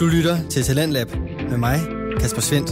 [0.00, 1.10] Du lytter til Talentlab
[1.50, 1.80] med mig,
[2.20, 2.70] Kasper Svendt.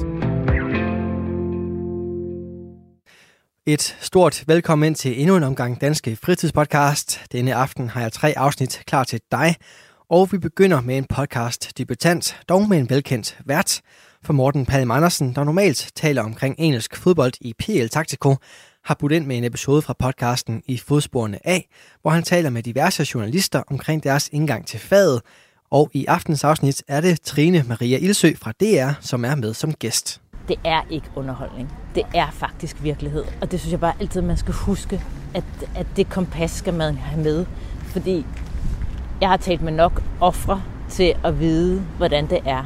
[3.66, 7.20] Et stort velkommen ind til endnu en omgang Danske Fritidspodcast.
[7.32, 9.56] Denne aften har jeg tre afsnit klar til dig,
[10.10, 13.80] og vi begynder med en podcast debutant, dog med en velkendt vært.
[14.24, 18.36] For Morten Palm Andersen, der normalt taler omkring engelsk fodbold i PL Taktiko,
[18.84, 21.68] har budt ind med en episode fra podcasten i Fodsporene af,
[22.02, 25.22] hvor han taler med diverse journalister omkring deres indgang til faget,
[25.70, 29.72] og i aftens afsnit er det Trine Maria Ilsø fra DR, som er med som
[29.72, 30.20] gæst.
[30.48, 31.72] Det er ikke underholdning.
[31.94, 33.24] Det er faktisk virkelighed.
[33.40, 35.02] Og det synes jeg bare altid, man skal huske,
[35.34, 35.44] at,
[35.76, 37.46] at det kompas skal man have med.
[37.82, 38.26] Fordi
[39.20, 42.64] jeg har talt med nok ofre til at vide, hvordan det er.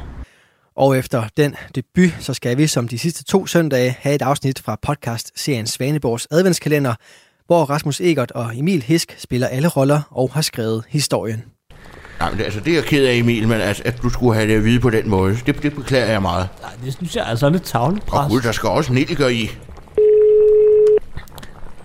[0.75, 4.59] Og efter den debut, så skal vi som de sidste to søndage have et afsnit
[4.59, 6.95] fra podcast-serien Svaneborgs adventskalender,
[7.47, 11.52] hvor Rasmus Egert og Emil Hisk spiller alle roller og har skrevet historien.
[12.23, 14.47] Jamen, det, altså, det er jeg ked af, Emil, men altså, at du skulle have
[14.47, 16.49] det at vide på den måde, det, det beklager jeg meget.
[16.61, 19.49] Nej, det synes jeg er sådan lidt tavligt Og gud, der skal også nelliker i.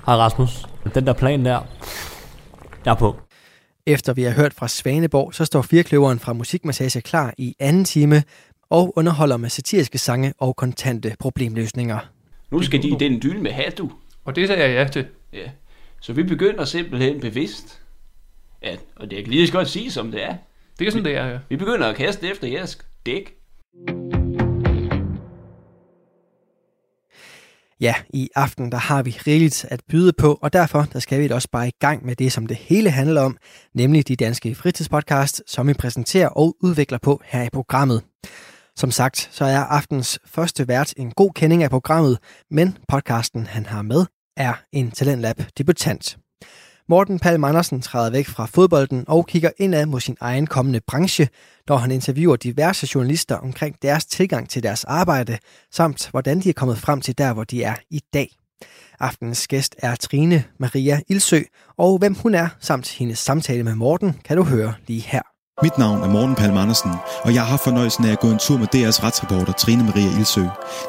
[0.07, 0.67] Hej Rasmus.
[0.95, 1.61] Den der plan der,
[2.85, 3.17] jeg er på.
[3.87, 8.23] Efter vi har hørt fra Svaneborg, så står firkløveren fra Musikmassage klar i anden time
[8.71, 11.99] og underholder med satiriske sange og kontante problemløsninger.
[12.51, 13.91] Nu skal de i den dyl med hat, du.
[14.25, 15.07] Og det sagde jeg ja til.
[15.33, 15.51] Ja.
[16.01, 17.81] Så vi begynder simpelthen bevidst.
[18.63, 20.37] Ja, og det kan lige så godt sige, som det er.
[20.79, 21.39] Det er sådan, det er, ja.
[21.49, 23.35] Vi begynder at kaste efter jeres dæk.
[27.81, 31.29] Ja, i aften der har vi rigeligt at byde på, og derfor der skal vi
[31.29, 33.37] da også bare i gang med det, som det hele handler om,
[33.75, 38.03] nemlig de danske fritidspodcast, som vi præsenterer og udvikler på her i programmet.
[38.77, 42.19] Som sagt, så er aftens første vært en god kending af programmet,
[42.51, 46.19] men podcasten, han har med, er en Talentlab debutant.
[46.91, 51.29] Morten Palm Andersen træder væk fra fodbolden og kigger indad mod sin egen kommende branche,
[51.69, 55.39] når han interviewer diverse journalister omkring deres tilgang til deres arbejde,
[55.73, 58.29] samt hvordan de er kommet frem til der, hvor de er i dag.
[59.01, 61.41] Aftenens gæst er Trine Maria Ilsø,
[61.77, 65.38] og hvem hun er, samt hendes samtale med Morten, kan du høre lige her.
[65.63, 66.91] Mit navn er Morten Palm Andersen,
[67.25, 70.11] og jeg har haft fornøjelsen af at gå en tur med DR's retsreporter Trine Maria
[70.19, 70.45] Ilsø.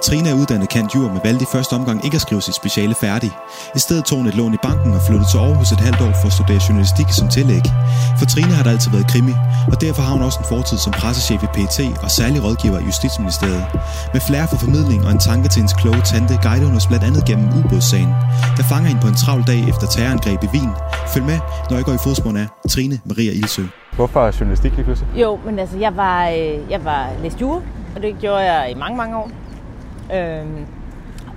[0.06, 2.96] Trine er uddannet kant jur, men valgte i første omgang ikke at skrive sit speciale
[2.96, 3.32] færdig.
[3.76, 6.14] I stedet tog hun et lån i banken og flyttede til Aarhus et halvt år
[6.22, 7.66] for at studere journalistik som tillæg.
[8.20, 9.34] For Trine har der altid været krimi,
[9.72, 12.84] og derfor har hun også en fortid som pressechef i PT og særlig rådgiver i
[12.84, 13.66] Justitsministeriet.
[14.14, 17.06] Med flere for formidling og en tanke til hendes kloge tante guider hun os blandt
[17.06, 18.14] andet gennem ubådssagen.
[18.58, 20.72] Der fanger hende på en travl dag efter terrorangreb i Wien.
[21.14, 23.64] Følg med, når jeg går i fodsporene af Trine Maria Ilsø.
[23.96, 25.10] Hvorfor journalistik lige pludselig?
[25.22, 27.62] Jo, men altså, jeg var, øh, jeg var læst jure,
[27.96, 29.30] og det gjorde jeg i mange, mange år.
[30.16, 30.66] Øhm,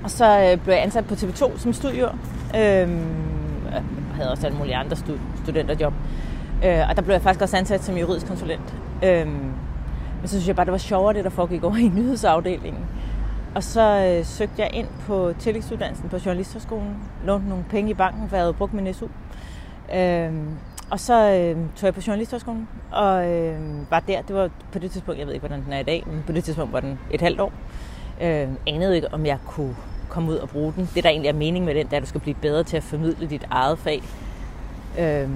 [0.05, 2.09] og så øh, blev jeg ansat på TV2 som studier.
[2.57, 3.01] Øhm,
[3.73, 3.83] jeg
[4.17, 5.93] havde også alle mulige andre stud- studenterjob.
[6.65, 8.75] Øh, og der blev jeg faktisk også ansat som juridisk konsulent.
[9.05, 12.85] Øhm, men så synes jeg bare, det var sjovere, det der foregik over i nyhedsafdelingen.
[13.55, 18.29] Og så øh, søgte jeg ind på tillægsuddannelsen på Journalisterskolen, Lånte nogle penge i banken,
[18.29, 19.07] for jeg havde brugt min SU.
[19.97, 20.49] Øhm,
[20.93, 24.23] og så øh, tog jeg på Journalisthøjskolen, og øh, var der.
[24.23, 26.33] Det var på det tidspunkt, jeg ved ikke, hvordan den er i dag, men på
[26.33, 27.53] det tidspunkt var den et halvt år.
[28.23, 29.77] Øh, anede ikke, om jeg kunne
[30.09, 30.89] komme ud og bruge den.
[30.95, 32.77] Det, der egentlig er mening med den, det er, at du skal blive bedre til
[32.77, 34.03] at formidle dit eget fag.
[34.99, 35.29] Øh,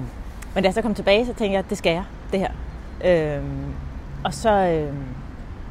[0.53, 2.51] men da jeg så kom tilbage, så tænkte jeg, at det skal jeg, det her.
[3.05, 3.43] Øh,
[4.23, 4.93] og så øh,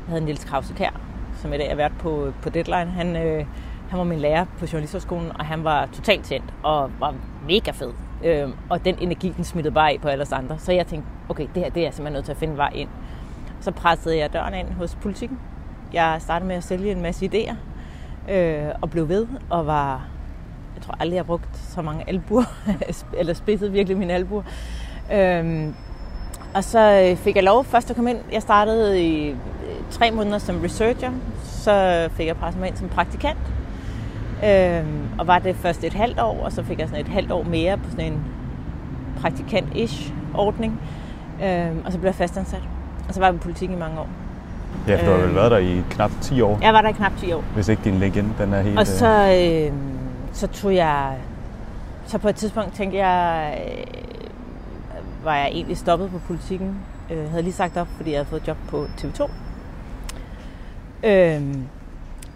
[0.08, 1.00] havde Niels Krause Kær,
[1.42, 3.46] som i dag er vært på, på Deadline, han, øh,
[3.90, 7.14] han var min lærer på Journalisthøjskolen, og han var totalt tændt og var
[7.48, 7.92] mega fed.
[8.24, 10.58] Øh, og den energi, den smittede bare af på alle os andre.
[10.58, 12.70] Så jeg tænkte, okay, det her det er jeg simpelthen nødt til at finde vej
[12.74, 12.88] ind.
[13.60, 15.38] Så pressede jeg døren ind hos politikken.
[15.92, 17.54] Jeg startede med at sælge en masse idéer,
[18.32, 20.06] øh, og blev ved, og var,
[20.74, 22.44] jeg tror aldrig, jeg har brugt så mange albuer,
[23.18, 24.42] eller spidset virkelig mine albuer.
[25.12, 25.68] Øh,
[26.54, 28.18] og så øh, fik jeg lov først at komme ind.
[28.32, 29.36] Jeg startede i øh,
[29.90, 31.12] tre måneder som researcher,
[31.44, 33.38] så fik jeg presset mig ind som praktikant.
[34.44, 37.32] Øhm, og var det først et halvt år, og så fik jeg sådan et halvt
[37.32, 38.24] år mere på sådan en
[39.20, 40.80] praktikant-ish ordning.
[41.44, 42.62] Øhm, og så blev jeg fastansat.
[43.08, 44.08] Og så var jeg i politik i mange år.
[44.88, 45.34] Ja, for du har vel Øh.
[45.34, 47.44] været der i knap 10 år, Jeg var der i knap 10 år.
[47.54, 48.78] hvis ikke din legende den er helt...
[48.78, 49.38] Og så,
[49.68, 49.72] øh,
[50.32, 51.16] så tog jeg...
[52.06, 53.54] Så på et tidspunkt tænkte jeg...
[53.68, 53.84] Øh,
[55.24, 56.74] var jeg egentlig stoppet på politikken.
[57.10, 59.30] Øh, havde lige sagt op, fordi jeg havde fået job på TV2.
[61.04, 61.42] Øh,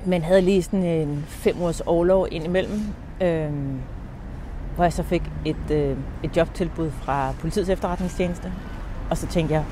[0.05, 2.81] men havde lige sådan en fem ugers overlov indimellem.
[3.21, 3.51] Øh,
[4.75, 8.53] hvor jeg så fik et, øh, et jobtilbud fra politiets efterretningstjeneste.
[9.11, 9.65] Og så tænkte jeg,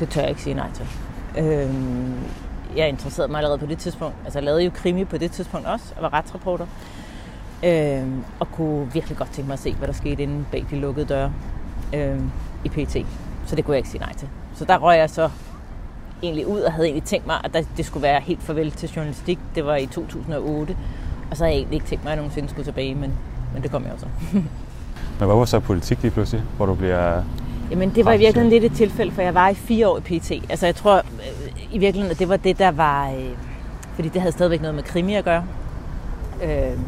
[0.00, 0.86] det tør jeg ikke sige nej til.
[1.38, 1.74] Øh,
[2.76, 4.16] jeg interesserede mig allerede på det tidspunkt.
[4.24, 6.66] Altså jeg lavede jo krimi på det tidspunkt også, og var retsreporter.
[7.64, 8.02] Øh,
[8.40, 11.06] og kunne virkelig godt tænke mig at se, hvad der skete inde bag de lukkede
[11.06, 11.32] døre
[11.94, 12.20] øh,
[12.64, 12.96] i PT.
[13.46, 14.28] Så det kunne jeg ikke sige nej til.
[14.54, 15.30] Så der røg jeg så
[16.22, 18.88] egentlig ud og havde egentlig tænkt mig, at der, det skulle være helt farvel til
[18.96, 19.38] journalistik.
[19.54, 20.76] Det var i 2008.
[21.30, 23.12] Og så havde jeg egentlig ikke tænkt mig, at jeg nogensinde skulle tilbage, men,
[23.54, 24.06] men det kom jeg også.
[25.18, 27.22] Men hvad var så politik lige pludselig, hvor du bliver...
[27.70, 30.00] Jamen, det var i virkeligheden lidt et tilfælde, for jeg var i fire år i
[30.00, 30.30] PT.
[30.50, 33.10] Altså, jeg tror øh, i virkeligheden, at det var det, der var...
[33.10, 33.30] Øh,
[33.94, 35.44] fordi det havde stadigvæk noget med krimi at gøre.
[36.42, 36.78] Øh,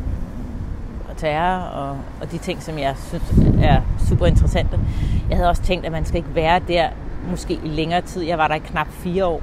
[1.10, 3.22] og terror og, og de ting, som jeg synes
[3.62, 4.80] er super interessante.
[5.28, 6.88] Jeg havde også tænkt, at man skal ikke være der
[7.30, 8.22] måske i længere tid.
[8.22, 9.42] Jeg var der i knap fire år.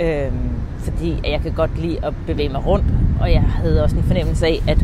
[0.00, 0.32] Øh,
[0.78, 2.86] fordi at jeg kan godt lide at bevæge mig rundt.
[3.20, 4.78] Og jeg havde også en fornemmelse af, at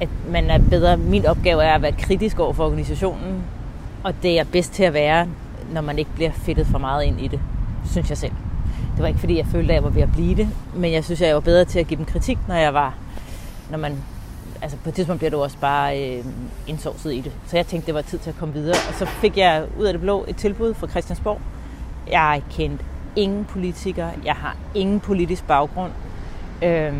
[0.00, 0.96] at man er bedre.
[0.96, 3.42] Min opgave er at være kritisk over for organisationen,
[4.02, 5.26] og det er jeg bedst til at være,
[5.72, 7.40] når man ikke bliver fedtet for meget ind i det,
[7.90, 8.32] synes jeg selv.
[8.94, 11.04] Det var ikke fordi, jeg følte, at jeg var ved at blive det, men jeg
[11.04, 12.94] synes, at jeg var bedre til at give dem kritik, når jeg var,
[13.70, 13.96] når man,
[14.64, 16.24] altså på et tidspunkt bliver du også bare øh,
[16.66, 17.32] indsovset i det.
[17.46, 19.84] Så jeg tænkte, det var tid til at komme videre, og så fik jeg ud
[19.84, 21.40] af det blå et tilbud fra Christiansborg.
[22.10, 22.84] Jeg kendte
[23.16, 25.92] ingen politikere, jeg har ingen politisk baggrund,
[26.62, 26.94] Øh,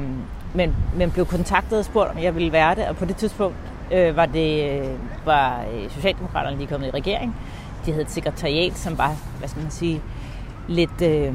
[0.54, 3.56] men, men blev kontaktet og spurgt, om jeg ville være det, og på det tidspunkt
[3.92, 4.88] øh, var det øh,
[5.24, 7.36] var øh, Socialdemokraterne lige kommet i regering.
[7.86, 10.02] De havde et sekretariat, som var, hvad skal man sige,
[10.68, 11.34] lidt, øh,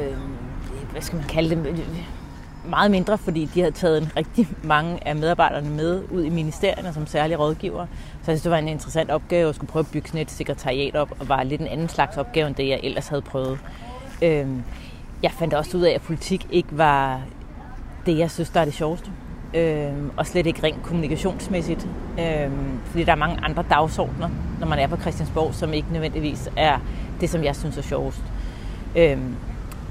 [0.00, 0.16] øh,
[0.92, 1.84] hvad skal man kalde det,
[2.64, 6.92] meget mindre, fordi de havde taget en rigtig mange af medarbejderne med ud i ministerierne
[6.92, 7.86] som særlige rådgiver.
[8.22, 10.30] Så jeg synes, det var en interessant opgave at skulle prøve at bygge sådan et
[10.30, 13.58] sekretariat op, og var lidt en anden slags opgave, end det jeg ellers havde prøvet.
[14.22, 14.46] Øh,
[15.22, 17.20] jeg fandt også ud af, at politik ikke var
[18.06, 19.10] det, jeg synes, der er det sjoveste.
[19.54, 21.88] Øhm, og slet ikke rent kommunikationsmæssigt.
[22.20, 24.28] Øhm, fordi der er mange andre dagsordner,
[24.60, 26.78] når man er på Christiansborg, som ikke nødvendigvis er
[27.20, 28.22] det, som jeg synes er sjovest.
[28.96, 29.36] Øhm,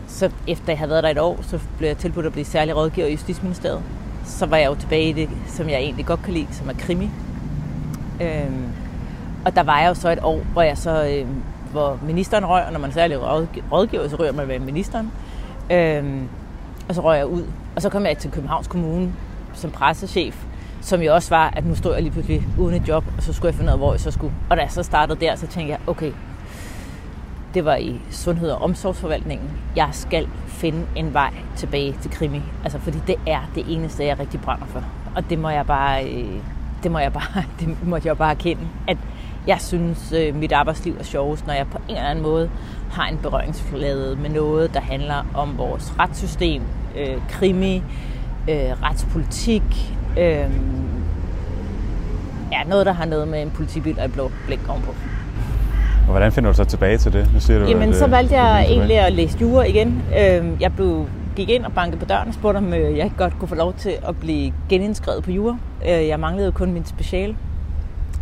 [0.10, 2.76] så efter jeg havde været der et år, så blev jeg tilbudt at blive særlig
[2.76, 3.82] rådgiver i Justitsministeriet.
[4.26, 6.74] Så var jeg jo tilbage i det, som jeg egentlig godt kan lide, som er
[6.74, 7.10] krimi.
[8.22, 8.68] Øhm,
[9.46, 12.66] og der var jeg jo så et år, hvor jeg så, øhm, hvor ministeren røg,
[12.66, 13.18] og når man særlig
[13.72, 15.12] rådgiver, så rører man med ministeren.
[15.72, 16.28] Øhm,
[16.90, 17.44] og så røg jeg ud.
[17.76, 19.14] Og så kom jeg til Københavns Kommune
[19.54, 20.46] som pressechef,
[20.82, 23.34] som jo også var, at nu stod jeg lige pludselig uden et job, og så
[23.34, 24.34] skulle jeg finde ud af, hvor jeg så skulle.
[24.50, 26.12] Og da jeg så startede der, så tænkte jeg, okay,
[27.54, 29.50] det var i Sundhed- og Omsorgsforvaltningen.
[29.76, 32.42] Jeg skal finde en vej tilbage til krimi.
[32.64, 34.84] Altså, fordi det er det eneste, jeg rigtig brænder for.
[35.16, 36.40] Og det må jeg bare, øh,
[36.84, 38.98] det må jeg bare, det måtte jeg bare erkende, at
[39.48, 42.50] jeg synes, øh, mit arbejdsliv er sjovest, når jeg på en eller anden måde
[42.92, 46.62] har en berøringsflade med noget, der handler om vores retssystem,
[46.98, 47.84] øh, krimi,
[48.50, 50.52] øh, retspolitik, øh,
[52.52, 54.94] ja, noget, der har noget med en politibil og et blå blik ovenpå.
[56.10, 57.30] Og hvordan finder du så tilbage til det?
[57.34, 60.04] Nu siger du, Jamen, at, så øh, valgte jeg egentlig at læse jura igen.
[60.20, 63.18] Øhm, Jeg blev, gik ind og bankede på døren og spurgte, om øh, jeg ikke
[63.18, 65.58] godt kunne få lov til at blive genindskrevet på jura.
[65.86, 67.36] Øh, Jeg manglede jo kun min speciale,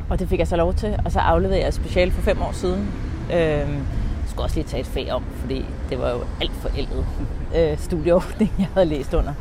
[0.10, 1.00] og det fik jeg så lov til.
[1.06, 2.88] Og så afleverede jeg speciale for fem år siden.
[3.34, 6.70] Øhm, Jeg skulle også lige tage et fag om, fordi det var jo alt for
[6.78, 7.06] ældet
[7.86, 9.34] studieordning, jeg havde læst under.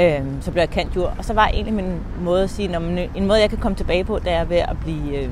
[0.00, 1.92] Øhm, Så blev jeg kendt jura, og så var egentlig min
[2.24, 4.44] måde at sige, "Nå, men, øh, en måde jeg kan komme tilbage på, det er
[4.44, 5.28] ved at blive...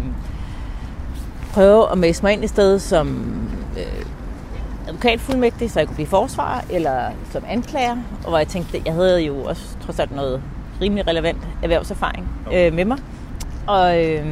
[1.55, 3.09] Øh, prøve at mase mig ind i stedet som
[3.79, 4.07] øh,
[4.89, 9.21] advokatfuldmægtig, så jeg kunne blive forsvarer, eller som anklager, og hvor jeg tænkte, jeg havde
[9.21, 10.43] jo også trods alt noget
[10.81, 12.99] rimelig relevant erhvervserfaring øh, med mig.
[13.67, 14.27] Og, øh,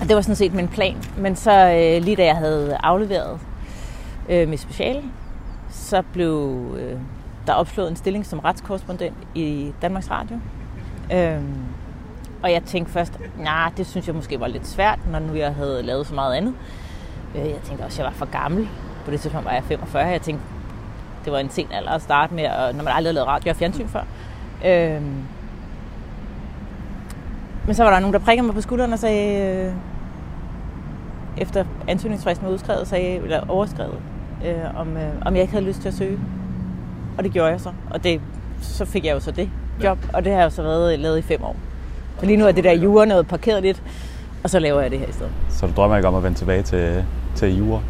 [0.00, 0.96] og det var sådan set min plan.
[1.18, 3.40] Men så øh, lige da jeg havde afleveret
[4.28, 5.02] øh, mit speciale,
[5.70, 6.98] så blev øh,
[7.46, 10.36] der opslået en stilling som retskorrespondent i Danmarks Radio.
[11.12, 11.54] Øhm,
[12.42, 15.54] og jeg tænkte først, nej, det synes jeg måske var lidt svært, når nu jeg
[15.54, 16.54] havde lavet så meget andet.
[17.34, 18.68] Øh, jeg tænkte også, at jeg var for gammel.
[19.04, 20.06] På det tidspunkt var jeg 45.
[20.06, 20.44] Jeg tænkte,
[21.24, 23.50] det var en sen alder at starte med, og når man aldrig havde lavet radio
[23.50, 24.04] og fjernsyn før.
[24.66, 25.24] Øhm,
[27.66, 29.72] men så var der nogen, der prikkede mig på skulderen og sagde, øh,
[31.38, 33.98] efter ansøgningsfristen var udskrevet, sagde, eller overskrevet,
[34.46, 36.18] øh, om, øh, om jeg ikke havde lyst til at søge.
[37.18, 37.72] Og det gjorde jeg så.
[37.90, 38.20] Og det,
[38.60, 39.50] så fik jeg jo så det
[39.82, 41.56] job, og det har jeg jo så været lavet i fem år.
[42.22, 43.82] Så lige nu er det der jura noget parkeret lidt,
[44.44, 45.32] og så laver jeg det her i stedet.
[45.50, 47.80] Så du drømmer ikke om at vende tilbage til, til jura?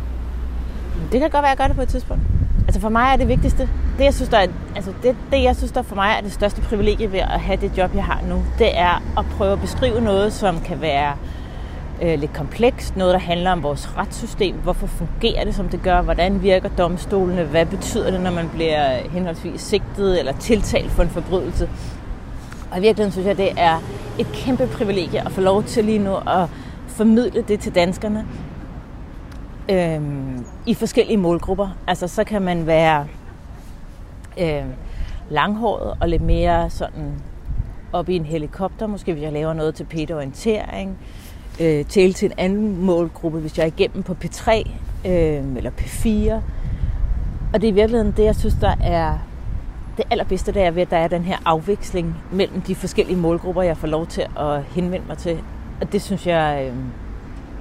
[1.13, 2.23] Det kan godt være, at jeg gør det på et tidspunkt.
[2.67, 4.47] Altså for mig er det vigtigste, det jeg synes, der er,
[4.77, 7.61] altså det, det jeg synes, der for mig er det største privilegie ved at have
[7.61, 11.13] det job, jeg har nu, det er at prøve at beskrive noget, som kan være
[12.03, 14.55] øh, lidt komplekst, noget, der handler om vores retssystem.
[14.55, 16.01] Hvorfor fungerer det, som det gør?
[16.03, 17.45] Hvordan virker domstolene?
[17.45, 21.69] Hvad betyder det, når man bliver henholdsvis sigtet eller tiltalt for en forbrydelse?
[22.73, 23.79] Og i virkeligheden synes jeg, det er
[24.19, 26.49] et kæmpe privilegie at få lov til lige nu at
[26.87, 28.27] formidle det til danskerne
[29.69, 30.01] øh,
[30.67, 31.69] i forskellige målgrupper.
[31.87, 33.07] Altså så kan man være
[34.41, 34.65] øh,
[35.31, 37.23] langhåret og lidt mere sådan
[37.93, 40.99] op i en helikopter, måske hvis jeg laver noget til Peter Orientering,
[41.61, 44.71] øh, tale til en anden målgruppe, hvis jeg er igennem på P3,
[45.07, 46.33] øh, eller P4.
[47.55, 49.19] Og det er i virkeligheden det, jeg synes, der er
[49.97, 53.63] det allerbedste, det er ved, at der er den her afveksling mellem de forskellige målgrupper,
[53.63, 55.39] jeg får lov til at henvende mig til.
[55.81, 56.77] Og det synes jeg, øh,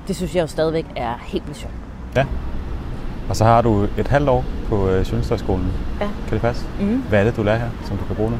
[0.08, 1.74] det synes jeg jo stadigvæk er helt vildt sjovt.
[2.16, 2.26] Ja.
[3.30, 5.72] Og så har du et halvt år på øh, Journalisterskolen.
[6.00, 6.10] Ja.
[6.24, 6.66] Kan det passe?
[6.80, 7.02] Mm.
[7.02, 8.38] Hvad er det, du lærer her, som du kan bruge nu?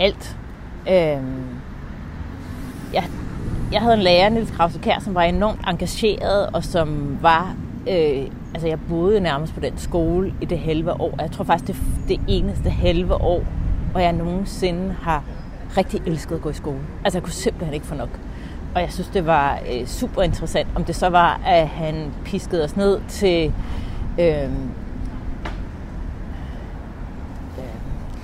[0.00, 0.36] alt.
[0.90, 1.44] Øhm,
[2.92, 3.04] ja,
[3.72, 7.54] jeg havde en lærer, Niels Krause Kær, som var enormt engageret, og som var...
[7.88, 11.14] Øh, altså, jeg boede nærmest på den skole i det halve år.
[11.20, 11.76] Jeg tror faktisk, det,
[12.08, 13.44] det eneste halve år,
[13.90, 15.24] hvor jeg nogensinde har
[15.76, 16.80] rigtig elsket at gå i skole.
[17.04, 18.20] Altså, jeg kunne simpelthen ikke få nok.
[18.74, 22.64] Og jeg synes, det var øh, super interessant, om det så var, at han piskede
[22.64, 23.52] os ned til...
[24.20, 24.50] Øh,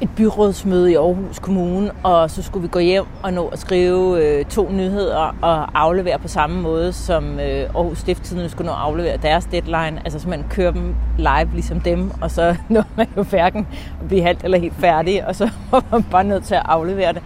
[0.01, 4.25] et byrådsmøde i Aarhus Kommune, og så skulle vi gå hjem og nå at skrive
[4.25, 8.79] øh, to nyheder og aflevere på samme måde, som øh, Aarhus Stifttidende skulle nå at
[8.79, 10.01] aflevere deres deadline.
[10.05, 13.67] Altså så man kører dem live ligesom dem, og så når man jo hverken
[14.01, 17.13] at blive halvt eller helt færdig, og så var man bare nødt til at aflevere
[17.13, 17.23] det.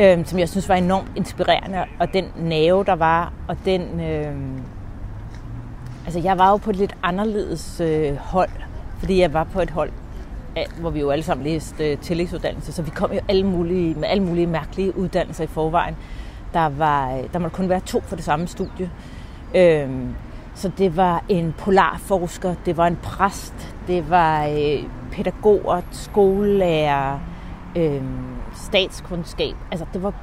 [0.00, 4.00] Øh, som jeg synes var enormt inspirerende, og den nave, der var, og den...
[4.00, 4.34] Øh,
[6.04, 8.50] altså jeg var jo på et lidt anderledes øh, hold,
[8.98, 9.90] fordi jeg var på et hold,
[10.80, 13.94] hvor vi jo alle sammen læste øh, uh, tillægsuddannelse, så vi kom jo alle mulige,
[13.94, 15.96] med alle mulige mærkelige uddannelser i forvejen.
[16.54, 18.90] Der, var, øh, der måtte kun være to for det samme studie.
[19.54, 20.14] Øhm,
[20.54, 27.18] så det var en polarforsker, det var en præst, det var øh, pædagoger, skolelærer,
[27.76, 28.02] øh,
[28.54, 29.54] statskundskab.
[29.70, 30.14] Altså det var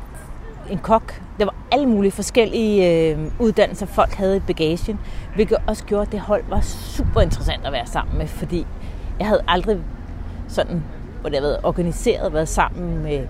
[0.72, 1.22] en kok.
[1.39, 5.00] Det var alle mulige forskellige øh, uddannelser, folk havde i bagagen,
[5.36, 8.68] hvilket også gjorde, at det hold var super interessant at være sammen med, fordi
[9.20, 9.77] jeg havde aldrig
[10.55, 10.83] sådan,
[11.21, 13.27] hvor det har været organiseret, været sammen med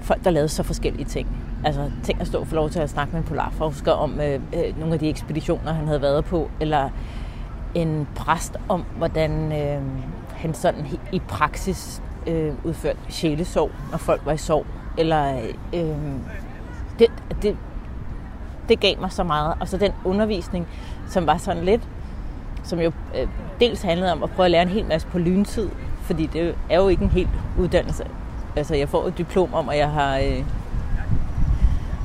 [0.00, 1.28] folk, der lavede så forskellige ting.
[1.64, 4.40] Altså ting at stå og få lov til at snakke med en polarforsker om øh,
[4.54, 6.90] øh, nogle af de ekspeditioner, han havde været på, eller
[7.74, 9.82] en præst om, hvordan øh,
[10.30, 14.66] han sådan i praksis øh, udførte sjælesorg, når folk var i sorg.
[14.98, 15.38] Eller
[15.74, 15.96] øh,
[16.98, 17.08] det,
[17.42, 17.56] det,
[18.68, 19.54] det gav mig så meget.
[19.60, 20.66] Og så den undervisning,
[21.08, 21.88] som var sådan lidt,
[22.62, 23.28] som jo øh,
[23.60, 25.70] dels handlede om at prøve at lære en hel masse på lyntid,
[26.10, 28.04] fordi det er jo ikke en helt uddannelse.
[28.56, 30.44] Altså, jeg får et diplom om, at jeg har, øh,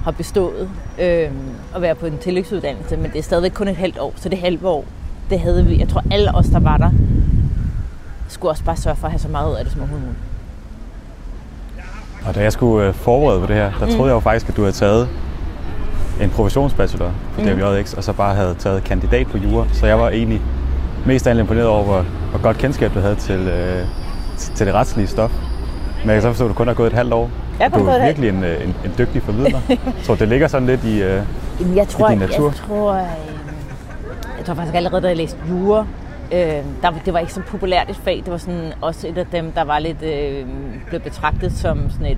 [0.04, 0.70] har bestået
[1.00, 1.32] øh,
[1.76, 4.38] at være på en tillægsuddannelse, men det er stadigvæk kun et halvt år, så det
[4.38, 4.86] halve år,
[5.30, 5.80] det havde vi.
[5.80, 6.92] Jeg tror, alle os, der var der,
[8.28, 10.24] skulle også bare sørge for at have så meget ud af det som overhovedet muligt.
[12.28, 13.92] Og da jeg skulle øh, forberede på det her, der mm.
[13.92, 15.10] troede jeg jo faktisk, at du havde taget
[16.22, 17.48] en professionsbachelor på Mm.
[17.48, 19.66] DMJX, og så bare havde taget kandidat på jura.
[19.74, 20.42] Så jeg var egentlig
[21.06, 23.86] mest af alt imponeret over, hvor, hvor godt kendskab du havde til, øh,
[24.56, 25.32] til det retslige stof.
[26.00, 27.30] Men jeg kan så forstå, at du kun har gået et halvt år.
[27.60, 29.60] Jeg du er virkelig en, øh, en, en dygtig formidler.
[29.70, 31.02] jeg tror, det ligger sådan lidt i...
[31.02, 31.22] Øh,
[31.76, 32.46] jeg tror, din natur.
[32.46, 33.00] Jeg tror, øh,
[34.38, 35.86] jeg tror faktisk allerede, da jeg læste jura,
[36.32, 36.40] øh,
[36.82, 38.22] der, det var ikke så populært et fag.
[38.26, 40.46] Det var sådan også et af dem, der var lidt øh,
[40.90, 42.18] blev betragtet som sådan et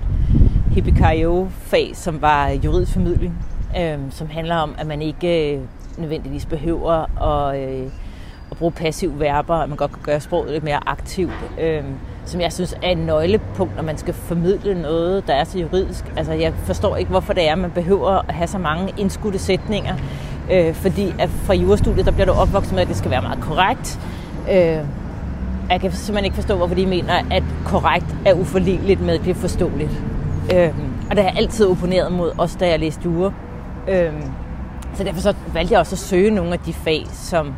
[0.70, 3.34] hippie fag som var juridisk formidling,
[3.80, 5.60] øh, som handler om, at man ikke øh,
[5.98, 7.86] nødvendigvis behøver at, øh,
[8.58, 11.32] bruge passiv verber, at man godt kan gøre sproget lidt mere aktivt.
[11.60, 11.82] Øh,
[12.24, 16.04] som jeg synes er en nøglepunkt, når man skal formidle noget, der er så juridisk.
[16.16, 19.38] Altså, jeg forstår ikke, hvorfor det er, at man behøver at have så mange indskudte
[19.38, 19.94] sætninger.
[20.52, 23.40] Øh, fordi at fra jurastudiet, der bliver du opvokset med, at det skal være meget
[23.40, 24.00] korrekt.
[24.50, 24.84] Øh,
[25.70, 29.30] jeg kan simpelthen ikke forstå, hvorfor de mener, at korrekt er uforligneligt med, at det
[29.30, 30.02] er forståeligt.
[30.54, 30.70] Øh,
[31.10, 33.32] og det har jeg altid opponeret mod, også da jeg læste jura.
[33.88, 34.12] Øh,
[34.94, 37.54] så derfor så valgte jeg også at søge nogle af de fag, som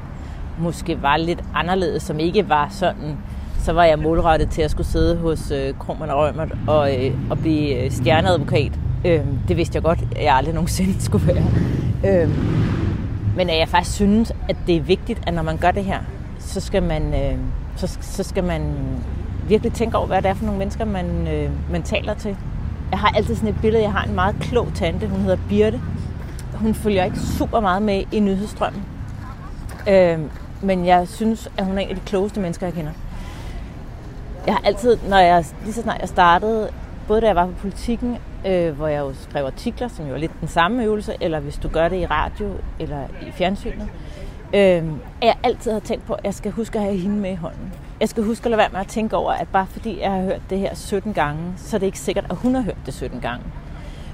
[0.59, 3.19] måske var lidt anderledes, som ikke var sådan,
[3.59, 7.15] så var jeg målrettet til at skulle sidde hos øh, Krohmann og Rømert og, øh,
[7.31, 8.73] og blive øh, stjerneadvokat.
[9.05, 11.45] Øh, det vidste jeg godt, at jeg aldrig nogensinde skulle være.
[12.07, 12.31] Øh,
[13.37, 15.99] men at jeg faktisk synes, at det er vigtigt, at når man gør det her,
[16.39, 17.39] så skal man, øh,
[17.77, 18.63] så, så skal man
[19.49, 22.37] virkelig tænke over, hvad det er for nogle mennesker, man, øh, man taler til.
[22.91, 25.81] Jeg har altid sådan et billede, jeg har en meget klog tante, hun hedder Birte.
[26.55, 28.83] Hun følger ikke super meget med i nyhedsstrømmen.
[29.89, 30.19] Øh,
[30.63, 32.93] men jeg synes, at hun er en af de klogeste mennesker, jeg kender.
[34.47, 36.71] Jeg har altid, når jeg, lige så snart jeg startede,
[37.09, 40.19] både da jeg var på politikken, øh, hvor jeg jo skrev artikler, som jo er
[40.19, 43.89] lidt den samme øvelse, eller hvis du gør det i radio eller i fjernsynet,
[44.55, 44.83] øh, at
[45.23, 47.73] jeg altid har tænkt på, at jeg skal huske at have hende med i hånden.
[48.01, 50.23] Jeg skal huske at lade være med at tænke over, at bare fordi jeg har
[50.23, 52.95] hørt det her 17 gange, så er det ikke sikkert, at hun har hørt det
[52.95, 53.45] 17 gange.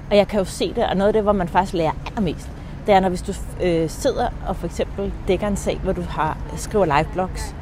[0.09, 2.49] Og jeg kan jo se det, og noget af det, hvor man faktisk lærer allermest,
[2.87, 6.01] det er, når hvis du øh, sidder og for eksempel dækker en sag, hvor du
[6.01, 7.55] har skriver live-blogs,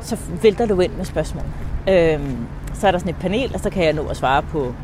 [0.00, 1.44] så vælter du ind med spørgsmål.
[1.88, 2.20] Øh,
[2.74, 4.74] så er der sådan et panel, og så kan jeg nå at svare på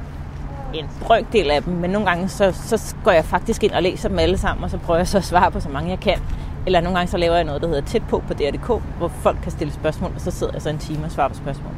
[0.74, 4.08] en brøkdel af dem, men nogle gange så, så går jeg faktisk ind og læser
[4.08, 6.18] dem alle sammen, og så prøver jeg så at svare på så mange jeg kan.
[6.66, 9.38] Eller nogle gange så laver jeg noget, der hedder tæt på på DR.dk, hvor folk
[9.42, 11.72] kan stille spørgsmål, og så sidder jeg så en time og svarer på spørgsmål.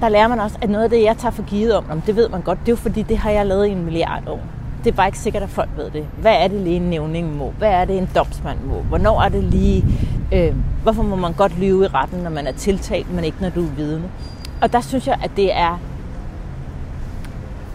[0.00, 2.16] Der lærer man også, at noget af det, jeg tager for givet om, om det
[2.16, 4.40] ved man godt, det er jo fordi, det har jeg lavet i en milliard år.
[4.84, 6.06] Det er bare ikke sikkert, at folk ved det.
[6.20, 7.50] Hvad er det lige en nævning må?
[7.58, 8.74] Hvad er det en domsmand må?
[8.74, 9.84] Hvornår er det lige...
[10.32, 13.48] Øh, hvorfor må man godt lyve i retten, når man er tiltalt, men ikke når
[13.48, 14.04] du er vidne?
[14.62, 15.78] Og der synes jeg, at det er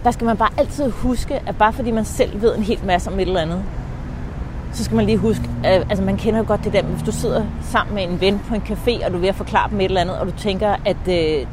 [0.04, 3.12] der skal man bare altid huske, at bare fordi man selv ved en hel masse
[3.12, 3.64] om et eller andet,
[4.72, 7.12] så skal man lige huske, at altså man kender jo godt det der, hvis du
[7.12, 9.80] sidder sammen med en ven på en café, og du er ved at forklare dem
[9.80, 11.46] et eller andet, og du tænker, at øh,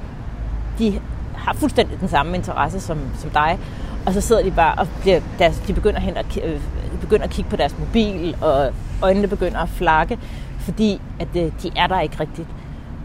[0.79, 1.01] de
[1.35, 3.59] har fuldstændig den samme interesse som, som dig,
[4.07, 6.53] og så sidder de bare og bliver, deres, de begynder, hen at, øh,
[6.93, 8.71] de begynder at kigge på deres mobil, og
[9.03, 10.19] øjnene begynder at flakke,
[10.59, 12.49] fordi at øh, de er der ikke rigtigt.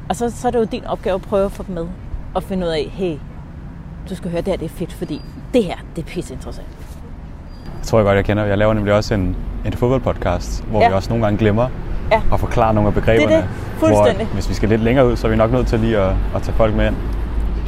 [0.10, 1.86] Og så, så er det jo din opgave at prøve at få dem med,
[2.34, 3.16] og finde ud af, hey,
[4.10, 5.22] du skal høre, det her det er fedt, fordi
[5.54, 6.68] det her, det er pisse interessant.
[7.78, 8.44] Jeg tror jeg godt, jeg kender.
[8.44, 10.88] Jeg laver nemlig også en, en fodboldpodcast, hvor ja.
[10.88, 11.70] vi også nogle gange glemmer
[12.12, 12.22] Ja.
[12.34, 13.28] at forklare nogle af begreberne.
[13.32, 13.50] Det er det.
[13.80, 14.26] Fuldstændig.
[14.26, 16.14] Hvor, hvis vi skal lidt længere ud, så er vi nok nødt til lige at,
[16.36, 16.96] at tage folk med ind.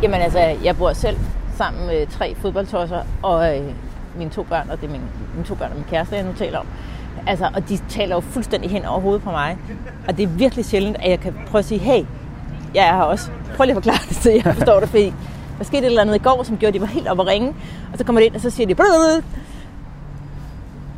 [0.04, 1.18] Jamen altså, jeg bor selv
[1.64, 3.64] sammen med tre fodboldtosser, og øh,
[4.18, 5.04] mine to børn, og det er mine,
[5.34, 6.68] mine to børn og min kæreste, jeg nu taler om.
[7.28, 9.58] Altså, og de taler jo fuldstændig hen over hovedet på mig.
[10.08, 12.06] Og det er virkelig sjældent, at jeg kan prøve at sige, hey,
[12.76, 13.32] jeg er her også.
[13.56, 15.14] Prøv lige at forklare det, så jeg forstår det, fordi
[15.58, 17.28] der skete et eller andet i går, som gjorde, at de var helt oppe at
[17.28, 17.56] ringe.
[17.92, 19.22] Og så kommer de ind, og så siger de, "Blablabla."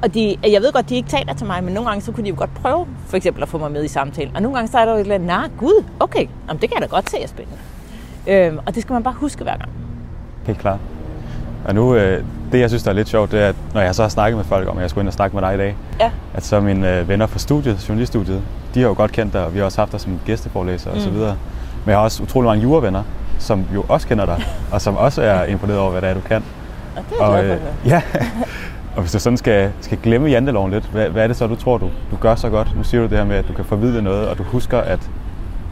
[0.04, 2.24] og de, jeg ved godt, de ikke taler til mig, men nogle gange så kunne
[2.24, 4.36] de jo godt prøve, for eksempel at få mig med i samtalen.
[4.36, 6.70] Og nogle gange så er der jo et eller andet, nej, gud, okay, Jamen, det
[6.70, 7.60] kan jeg da godt se er spændende.
[8.28, 9.85] Øhm, og det skal man bare huske hver gang.
[10.46, 10.80] Helt klart.
[11.66, 13.96] Og nu, øh, det jeg synes, der er lidt sjovt, det er, at når jeg
[13.96, 15.58] så har snakket med folk om, at jeg skulle ind og snakke med dig i
[15.58, 16.12] dag, Ja.
[16.34, 18.42] at så mine øh, venner fra studiet, journaliststudiet,
[18.76, 20.96] de har jo godt kendt dig, og vi har også haft dig som gæsteforelæser mm.
[20.96, 21.36] og så videre.
[21.86, 23.04] Men jeg har også utrolig mange juravenner,
[23.40, 26.20] som jo også kender dig, og som også er imponeret over, hvad det er, du
[26.20, 26.44] kan.
[26.96, 27.74] Og det er jeg glad for at høre.
[27.86, 28.02] ja,
[28.96, 31.56] og hvis du sådan skal, skal glemme janteloven lidt, hvad, hvad er det så, du
[31.56, 32.78] tror, du, du gør så godt?
[32.78, 35.00] Nu siger du det her med, at du kan formidle noget, og du husker, at,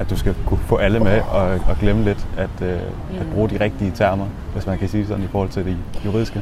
[0.04, 2.82] at du skal kunne få alle med og, og glemme lidt at, øh,
[3.20, 6.42] at bruge de rigtige termer, hvis man kan sige sådan i forhold til det juridiske.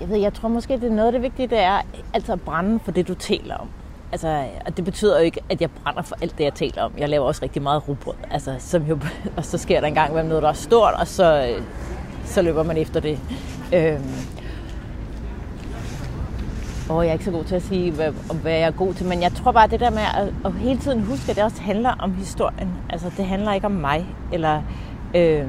[0.00, 1.80] Jeg, ved, jeg tror måske, det er noget af det vigtige, det er
[2.14, 3.68] altid at brænde for det, du taler om.
[4.12, 6.92] Altså, og det betyder jo ikke, at jeg brænder for alt det, jeg taler om.
[6.98, 8.14] Jeg laver også rigtig meget rugbrød.
[8.30, 8.98] Altså, som jo,
[9.36, 11.62] og så sker der engang med noget, der er stort, og så, øh,
[12.24, 13.18] så løber man efter det.
[13.74, 14.02] Øhm.
[16.90, 19.06] Og jeg er ikke så god til at sige, hvad, hvad jeg er god til,
[19.06, 21.62] men jeg tror bare, det der med at, at hele tiden huske, at det også
[21.62, 22.70] handler om historien.
[22.88, 24.62] Altså, det handler ikke om mig, eller
[25.14, 25.48] øh,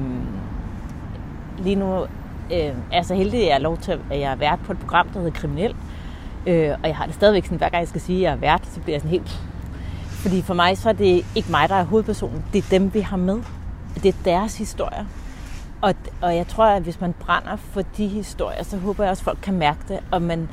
[1.58, 2.08] lige nu øh,
[2.50, 4.78] er jeg så heldig, at jeg er lov til, at jeg er vært på et
[4.78, 5.74] program, der hedder Kriminel.
[6.46, 8.36] Øh, og jeg har det stadigvæk sådan, hver gang jeg skal sige, at jeg er
[8.36, 9.40] vært, så bliver jeg sådan helt...
[10.08, 12.44] Fordi for mig, så er det ikke mig, der er hovedpersonen.
[12.52, 13.38] Det er dem, vi har med.
[14.02, 15.04] Det er deres historier.
[15.80, 19.20] Og, og jeg tror, at hvis man brænder for de historier, så håber jeg også,
[19.20, 19.98] at folk kan mærke det.
[20.10, 20.48] Og man,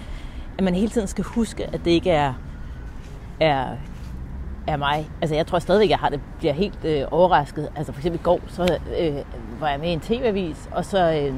[0.59, 2.33] at man hele tiden skal huske, at det ikke er,
[3.39, 3.67] er,
[4.67, 5.09] er mig.
[5.21, 7.69] Altså jeg tror stadigvæk, jeg har det, bliver helt øh, overrasket.
[7.75, 9.15] Altså for eksempel i går, så øh,
[9.59, 11.11] var jeg med i en tv-avis, og så...
[11.11, 11.35] Øh,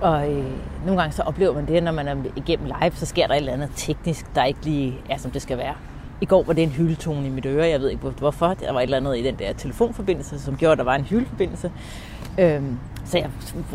[0.00, 0.44] og øh,
[0.86, 3.38] nogle gange så oplever man det, når man er igennem live, så sker der et
[3.38, 5.74] eller andet teknisk, der ikke lige er, som det skal være.
[6.20, 7.68] I går var det en hyldetone i mit øre.
[7.68, 8.54] Jeg ved ikke hvorfor.
[8.54, 11.04] Der var et eller andet i den der telefonforbindelse, som gjorde, at der var en
[11.04, 11.72] hyldeforbindelse.
[12.38, 13.30] Øhm, så jeg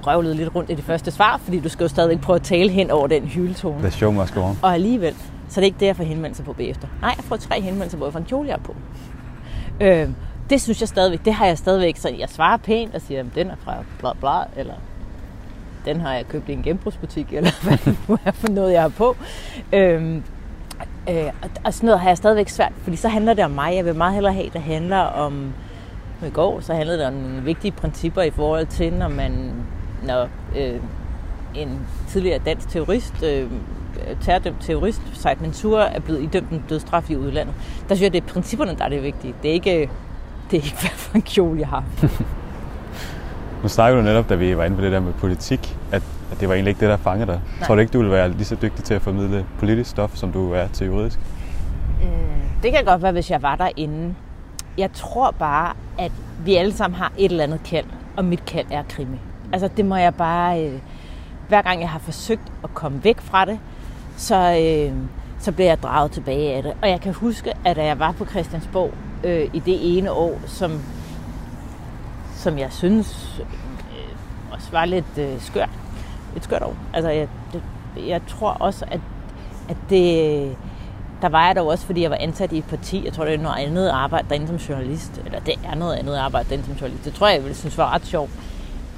[0.07, 2.69] røvlede lidt rundt i det første svar, fordi du skal jo stadigvæk prøve at tale
[2.69, 3.79] hen over den hyldetone.
[3.79, 4.57] The show must go on.
[4.61, 5.15] Og alligevel,
[5.49, 6.87] så det er ikke det, jeg får henvendelser på bagefter.
[7.01, 8.75] Nej, jeg får tre henvendelser, hvor jeg får en kjole, jeg på.
[9.81, 10.15] Øhm,
[10.49, 13.25] det synes jeg stadigvæk, det har jeg stadigvæk, så jeg svarer pænt og siger, at
[13.35, 14.73] den er fra bla bla, eller
[15.85, 18.81] den har jeg købt i en genbrugsbutik, eller hvad det nu er for noget, jeg
[18.81, 19.15] har på.
[19.73, 20.23] Øhm,
[21.09, 23.75] øh, og, og sådan noget har jeg stadigvæk svært, fordi så handler det om mig.
[23.75, 25.53] Jeg vil meget hellere have, at det handler om...
[26.27, 29.53] I går så handlede det om nogle vigtige principper i forhold til, når man...
[30.03, 30.79] Når øh,
[31.55, 33.49] en tidligere dansk terrorist, øh,
[34.21, 37.55] terrordømt terrorist, Said Mansour, er blevet idømt en dødstraf i udlandet.
[37.89, 39.35] Der synes jeg, det er principperne, der er det vigtige.
[39.43, 39.89] Det er ikke,
[40.51, 41.83] det er ikke hvad for en kjole, jeg har.
[43.63, 46.39] Nu snakker du netop, da vi var inde på det der med politik, at, at
[46.39, 47.41] det var egentlig ikke det, der fangede dig.
[47.59, 47.67] Nej.
[47.67, 50.31] Tror du ikke, du ville være lige så dygtig til at formidle politisk stof, som
[50.31, 51.19] du er til juridisk?
[52.63, 54.15] Det kan godt være, hvis jeg var derinde.
[54.77, 56.11] Jeg tror bare, at
[56.45, 57.85] vi alle sammen har et eller andet kald,
[58.17, 59.17] og mit kald er krimi.
[59.53, 60.65] Altså det må jeg bare...
[60.65, 60.79] Øh,
[61.47, 63.59] hver gang jeg har forsøgt at komme væk fra det,
[64.17, 64.93] så, øh,
[65.39, 66.73] så bliver jeg draget tilbage af det.
[66.81, 70.39] Og jeg kan huske, at da jeg var på Christiansborg øh, i det ene år,
[70.45, 70.81] som,
[72.35, 74.15] som jeg synes øh,
[74.51, 75.69] også var lidt øh, skørt.
[76.35, 76.75] Et skørt år.
[76.93, 77.61] Altså jeg, det,
[78.07, 78.99] jeg tror også, at,
[79.69, 80.55] at det...
[81.21, 83.05] Der var jeg dog også, fordi jeg var ansat i et parti.
[83.05, 85.21] Jeg tror, det er noget andet arbejde derinde som journalist.
[85.25, 87.05] Eller det er noget andet arbejde derinde som journalist.
[87.05, 88.31] Det tror jeg, jeg ville synes var ret sjovt.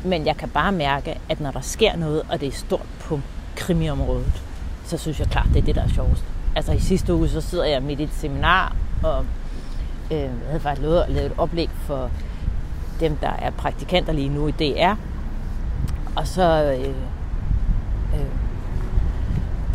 [0.06, 3.19] Men jeg kan bare mærke, at når der sker noget, og det er stort på
[3.56, 4.43] krimiområdet,
[4.86, 6.24] så synes jeg klart, det er det, der er sjovest.
[6.56, 9.26] Altså i sidste uge, så sidder jeg midt i et seminar, og
[10.12, 12.10] øh, jeg havde faktisk lovet at lave et oplæg for
[13.00, 14.93] dem, der er praktikanter lige nu i DR.
[16.15, 16.96] Og så øh,
[18.13, 18.26] øh,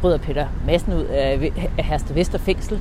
[0.00, 2.80] bryder Peter massen ud af, af Herste Vester fængsel,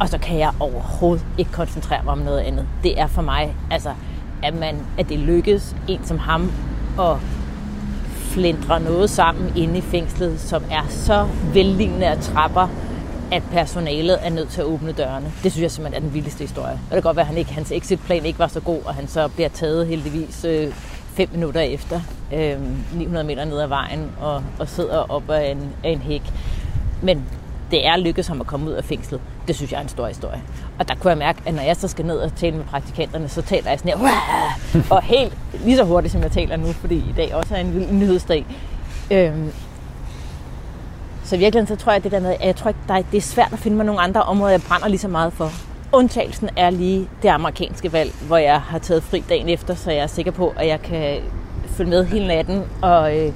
[0.00, 2.66] og så kan jeg overhovedet ikke koncentrere mig om noget andet.
[2.82, 3.90] Det er for mig, altså,
[4.42, 6.52] at, man, at det lykkes en som ham
[7.00, 7.16] at
[8.14, 12.68] flindre noget sammen inde i fængslet, som er så vellignende af trapper,
[13.32, 15.32] at personalet er nødt til at åbne dørene.
[15.42, 16.72] Det synes jeg simpelthen er den vildeste historie.
[16.72, 18.94] Og det kan godt være, at han ikke, hans exitplan ikke var så god, og
[18.94, 20.72] han så bliver taget heldigvis øh,
[21.18, 22.00] fem minutter efter,
[22.34, 22.56] øh,
[22.94, 26.22] 900 meter ned ad vejen, og, og sidder op af en, af en hæk.
[27.02, 27.24] Men
[27.70, 29.20] det er lykkedes ham at komme ud af fængslet.
[29.48, 30.42] Det synes jeg er en stor historie.
[30.78, 33.28] Og der kunne jeg mærke, at når jeg så skal ned og tale med praktikanterne,
[33.28, 34.90] så taler jeg sådan her, Wah!
[34.90, 37.74] og helt lige så hurtigt, som jeg taler nu, fordi i dag også er en
[37.74, 38.46] vild nyhedsdag.
[39.10, 39.52] Øhm,
[41.24, 43.02] så i virkeligheden, så tror jeg, det der med, at jeg tror ikke, der er,
[43.10, 45.52] det er svært at finde mig nogle andre områder, jeg brænder lige så meget for.
[45.92, 50.00] Undtagelsen er lige det amerikanske valg, hvor jeg har taget fri dagen efter, så jeg
[50.00, 51.20] er sikker på, at jeg kan
[51.66, 53.32] følge med hele natten og, øh,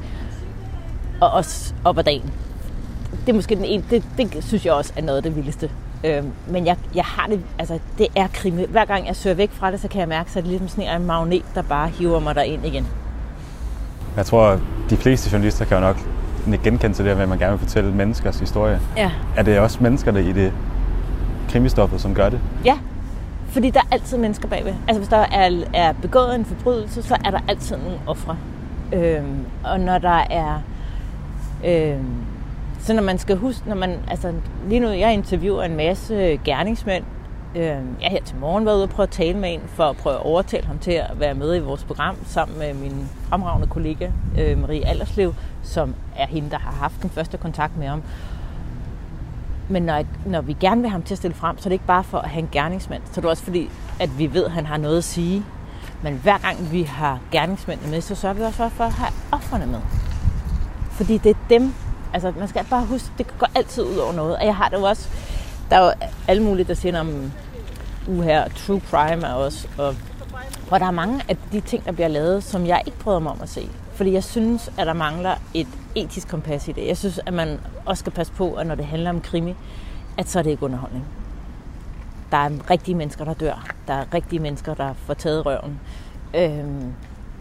[1.20, 2.32] og også op ad dagen.
[3.26, 5.70] Det er måske den ene, det, det synes jeg også er noget af det vildeste.
[6.04, 8.64] Øh, men jeg, jeg har det, altså det er krimi.
[8.64, 10.68] Hver gang jeg søger væk fra det, så kan jeg mærke, at det er ligesom
[10.68, 12.86] sådan en magnet, der bare hiver mig derind igen.
[14.16, 14.60] Jeg tror,
[14.90, 15.96] de fleste journalister kan jo nok
[16.64, 18.80] genkende til det med, at man gerne vil fortælle menneskers historie.
[18.96, 19.10] Ja.
[19.36, 20.52] Er det også menneskerne i det
[21.52, 22.40] krimistoffet, som gør det?
[22.64, 22.78] Ja,
[23.48, 24.74] fordi der er altid mennesker bagved.
[24.88, 28.36] Altså hvis der er, er begået en forbrydelse, så er der altid nogle ofre.
[28.92, 30.62] Øhm, og når der er...
[31.64, 32.14] Øhm,
[32.80, 34.32] så når man skal huske, når man, altså
[34.68, 37.04] lige nu, jeg interviewer en masse gerningsmænd.
[37.54, 37.62] Øh,
[38.00, 40.14] jeg her til morgen været ude og prøve at tale med en, for at prøve
[40.14, 44.10] at overtale ham til at være med i vores program, sammen med min fremragende kollega
[44.38, 48.02] øh, Marie Allerslev, som er hende, der har haft den første kontakt med ham.
[49.72, 51.72] Men når, når vi gerne vil have ham til at stille frem, så er det
[51.72, 53.02] ikke bare for at have en gerningsmand.
[53.04, 55.44] Så er det også fordi, at vi ved, at han har noget at sige.
[56.02, 59.66] Men hver gang vi har gerningsmændene med, så sørger vi også for at have offerne
[59.66, 59.80] med.
[60.90, 61.74] Fordi det er dem,
[62.12, 64.36] altså man skal bare huske, det går altid ud over noget.
[64.36, 65.08] Og jeg har det jo også,
[65.70, 65.92] der er jo
[66.28, 67.32] alle mulige, der siger om
[68.08, 69.94] uher, true crime er også, og
[70.68, 73.32] hvor der er mange af de ting, der bliver lavet, som jeg ikke prøver mig
[73.32, 73.68] om at se.
[73.92, 76.86] Fordi jeg synes, at der mangler et etisk kompas i det.
[76.86, 79.54] Jeg synes, at man også skal passe på, at når det handler om krimi,
[80.18, 81.04] at så er det ikke underholdning.
[82.30, 83.66] Der er rigtige mennesker, der dør.
[83.86, 85.80] Der er rigtige mennesker, der får taget røven.
[86.34, 86.92] Øhm,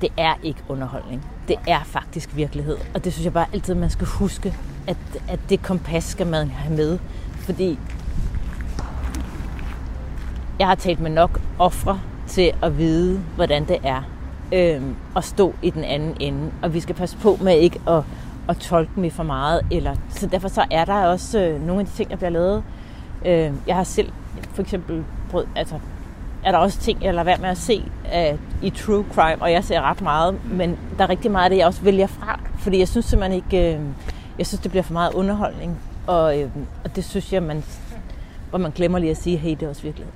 [0.01, 1.25] det er ikke underholdning.
[1.47, 2.77] Det er faktisk virkelighed.
[2.93, 4.55] Og det synes jeg bare altid, man skal huske,
[4.87, 6.99] at, at det kompas skal man have med.
[7.35, 7.79] Fordi
[10.59, 14.03] jeg har talt med nok ofre til at vide, hvordan det er
[14.53, 16.51] øhm, at stå i den anden ende.
[16.61, 18.03] Og vi skal passe på med ikke at,
[18.49, 19.61] at tolke dem i for meget.
[19.71, 22.63] Eller, så derfor så er der også øh, nogle af de ting, der bliver lavet.
[23.25, 24.11] Øh, jeg har selv
[24.53, 25.75] for eksempel brød, altså,
[26.43, 29.51] er der også ting, jeg lader være med at se uh, i true crime, og
[29.51, 32.39] jeg ser ret meget, men der er rigtig meget af det, jeg også vælger fra,
[32.57, 33.81] fordi jeg synes simpelthen ikke, øh,
[34.37, 36.49] jeg synes, det bliver for meget underholdning, og, øh,
[36.83, 37.63] og det synes jeg, man,
[38.49, 40.13] hvor man glemmer lige at sige, hey, det er også virkelighed.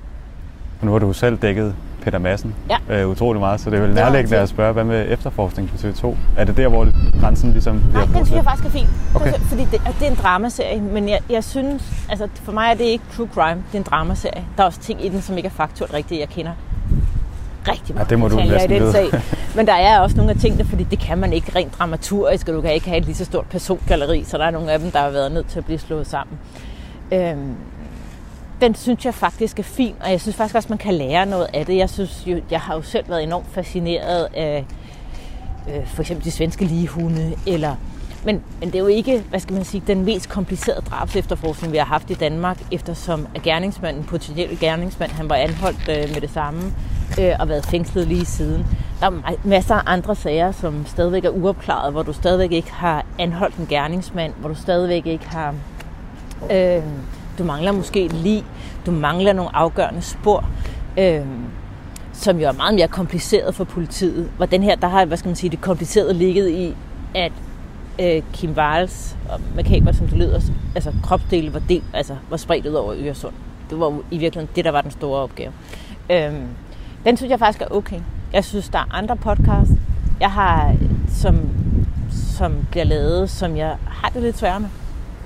[0.82, 1.74] Nu har du selv dækket
[2.06, 3.00] Peter Madsen Ja.
[3.00, 6.16] øh, utrolig meget, så det er vel nærliggende at spørge, hvad med efterforskning på TV2?
[6.36, 6.88] Er det der, hvor
[7.20, 8.86] grænsen ligesom Nej, den synes jeg faktisk er fin.
[9.14, 9.32] Okay.
[9.32, 12.84] Fordi det, det er en dramaserie, men jeg, jeg synes, altså for mig er det
[12.84, 14.44] ikke true crime, det er en dramaserie.
[14.56, 16.20] Der er også ting i den, som ikke er faktuelt rigtige.
[16.20, 16.52] Jeg kender
[17.68, 19.06] rigtig mange det må du næsten i den sag.
[19.56, 22.54] Men der er også nogle af tingene, fordi det kan man ikke rent dramaturgisk, og
[22.54, 24.90] du kan ikke have et lige så stort persongalleri, så der er nogle af dem,
[24.90, 26.38] der har været nødt til at blive slået sammen.
[27.12, 27.54] Øhm,
[28.60, 31.46] den synes jeg faktisk er fin, og jeg synes faktisk også, man kan lære noget
[31.54, 31.76] af det.
[31.76, 34.64] Jeg synes jo, jeg har jo selv været enormt fascineret af
[35.68, 37.76] øh, for eksempel de svenske ligehunde, eller
[38.26, 41.78] men, men det er jo ikke, hvad skal man sige, den mest komplicerede drabsefterforskning, vi
[41.78, 46.30] har haft i Danmark, eftersom at gerningsmanden, potentiel gerningsmand, han var anholdt øh, med det
[46.30, 46.60] samme
[47.20, 48.66] øh, og været fængslet lige siden.
[49.00, 53.04] Der er masser af andre sager, som stadigvæk er uopklaret, hvor du stadigvæk ikke har
[53.18, 55.54] anholdt en gerningsmand, hvor du stadigvæk ikke har...
[56.52, 56.82] Øh,
[57.38, 58.44] du mangler måske et lig,
[58.86, 60.44] du mangler nogle afgørende spor.
[60.98, 61.26] Øh,
[62.12, 64.30] som jo er meget mere kompliceret for politiet.
[64.36, 66.76] Hvor den her, der har, hvad skal man sige, det komplicerede ligget i,
[67.14, 67.32] at
[68.00, 70.40] øh, Kim Wals og makaber, som det lyder,
[70.74, 73.34] altså kropsdele var, del, altså, var spredt ud over Øresund.
[73.70, 75.52] Det var i virkeligheden det, der var den store opgave.
[76.10, 76.48] Øhm,
[77.04, 78.00] den synes jeg faktisk er okay.
[78.32, 79.72] Jeg synes, der er andre podcasts,
[80.20, 80.74] jeg har,
[81.08, 81.40] som,
[82.10, 84.68] som bliver lavet, som jeg har det lidt svært med,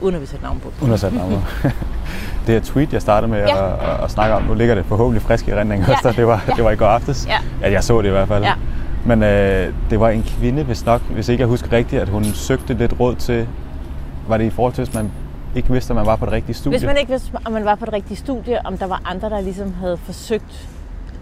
[0.03, 0.73] uden at vi sætter navn på.
[0.83, 1.69] Uden at sætte navn på.
[2.47, 3.67] det her tweet, jeg startede med Ja.
[3.67, 5.95] at, at, at snakke om, nu ligger det forhåbentlig frisk i rendning Ja.
[6.03, 6.17] dig.
[6.17, 6.53] Det var, Ja.
[6.53, 7.27] det var i går aftes.
[7.27, 7.37] Ja.
[7.63, 8.45] ja jeg så det i hvert fald.
[8.45, 8.53] Ja.
[9.05, 12.25] Men øh, det var en kvinde, hvis nok, hvis ikke jeg husker rigtigt, at hun
[12.25, 13.47] søgte lidt råd til,
[14.29, 15.11] var det i forhold til, hvis man
[15.55, 16.79] ikke vidste, at man var på det rigtige studie?
[16.79, 19.31] Hvis man ikke vidste, om man var på det rigtige studie, om der var andre,
[19.31, 20.69] der ligesom havde forsøgt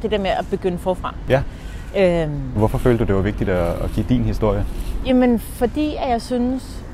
[0.03, 1.15] det der med at begynde forfra.
[1.29, 1.43] Ja.
[1.99, 4.65] Øhm, Hvorfor følte du, det var vigtigt at, at give din historie?
[5.07, 6.85] Jamen, fordi at jeg synes...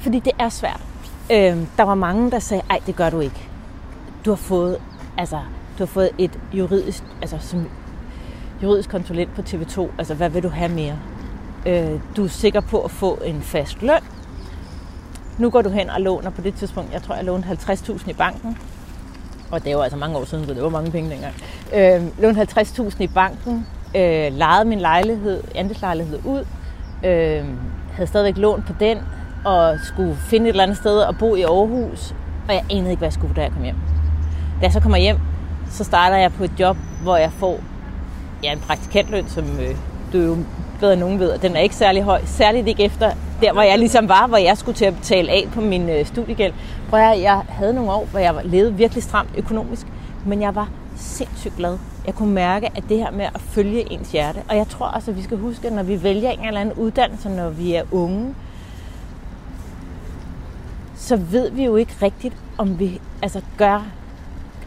[0.00, 0.80] Fordi det er svært.
[1.32, 3.48] Øhm, der var mange, der sagde, ej, det gør du ikke.
[4.24, 4.78] Du har fået,
[5.18, 5.36] altså,
[5.78, 7.68] du har fået et juridisk, altså som
[8.62, 9.88] juridisk konsulent på TV2.
[9.98, 10.98] Altså, hvad vil du have mere?
[11.66, 14.00] Øh, du er sikker på at få en fast løn.
[15.38, 18.12] Nu går du hen og låner på det tidspunkt, jeg tror, jeg lånte 50.000 i
[18.12, 18.58] banken.
[19.50, 21.34] Og det var altså mange år siden, så det var mange penge dengang.
[21.74, 26.46] Øh, lånte 50.000 i banken, øh, lejede min lejlighed, andelslejlighed ud,
[27.04, 27.44] øh,
[27.92, 28.98] havde stadigvæk lån på den,
[29.44, 32.14] og skulle finde et eller andet sted at bo i Aarhus,
[32.48, 33.76] og jeg anede ikke, hvad jeg skulle, da jeg kom hjem.
[34.60, 35.16] Da jeg så kommer hjem,
[35.70, 37.60] så starter jeg på et job, hvor jeg får
[38.42, 39.76] ja, en praktikantløn, som øh,
[40.12, 40.36] du jo
[40.80, 42.20] bedre end nogen ved, og den er ikke særlig høj.
[42.24, 45.48] Særligt ikke efter der, hvor jeg ligesom var, hvor jeg skulle til at betale af
[45.52, 46.52] på min øh, studiegæld.
[46.90, 49.86] Prøv at, jeg havde nogle år, hvor jeg levede virkelig stramt økonomisk,
[50.26, 51.78] men jeg var sindssygt glad.
[52.06, 55.10] Jeg kunne mærke, at det her med at følge ens hjerte, og jeg tror også,
[55.10, 57.82] at vi skal huske, at når vi vælger en eller anden uddannelse, når vi er
[57.90, 58.34] unge,
[61.08, 63.86] så ved vi jo ikke rigtigt, om vi altså gør,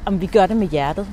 [0.06, 1.08] om vi gør det med hjertet.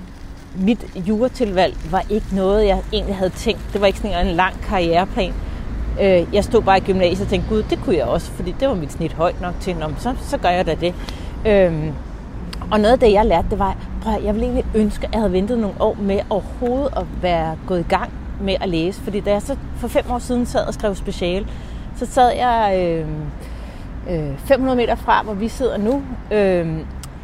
[0.56, 3.60] Mit juratilvalg var ikke noget, jeg egentlig havde tænkt.
[3.72, 5.34] Det var ikke sådan en lang karriereplan.
[6.00, 8.68] Øh, jeg stod bare i gymnasiet og tænkte, gud, det kunne jeg også, fordi det
[8.68, 10.94] var mit snit højt nok til, Nå, så, så gør jeg da det.
[11.46, 11.92] Øhm,
[12.70, 15.12] og noget af det, jeg lærte, det var, prøv, at jeg ville egentlig ønske, at
[15.12, 19.00] jeg havde ventet nogle år med overhovedet at være gået i gang med at læse.
[19.00, 21.46] Fordi da jeg så for fem år siden sad og skrev special,
[21.96, 23.08] så sad jeg øh,
[24.08, 26.02] øh, 500 meter fra, hvor vi sidder nu.
[26.32, 26.78] Øh,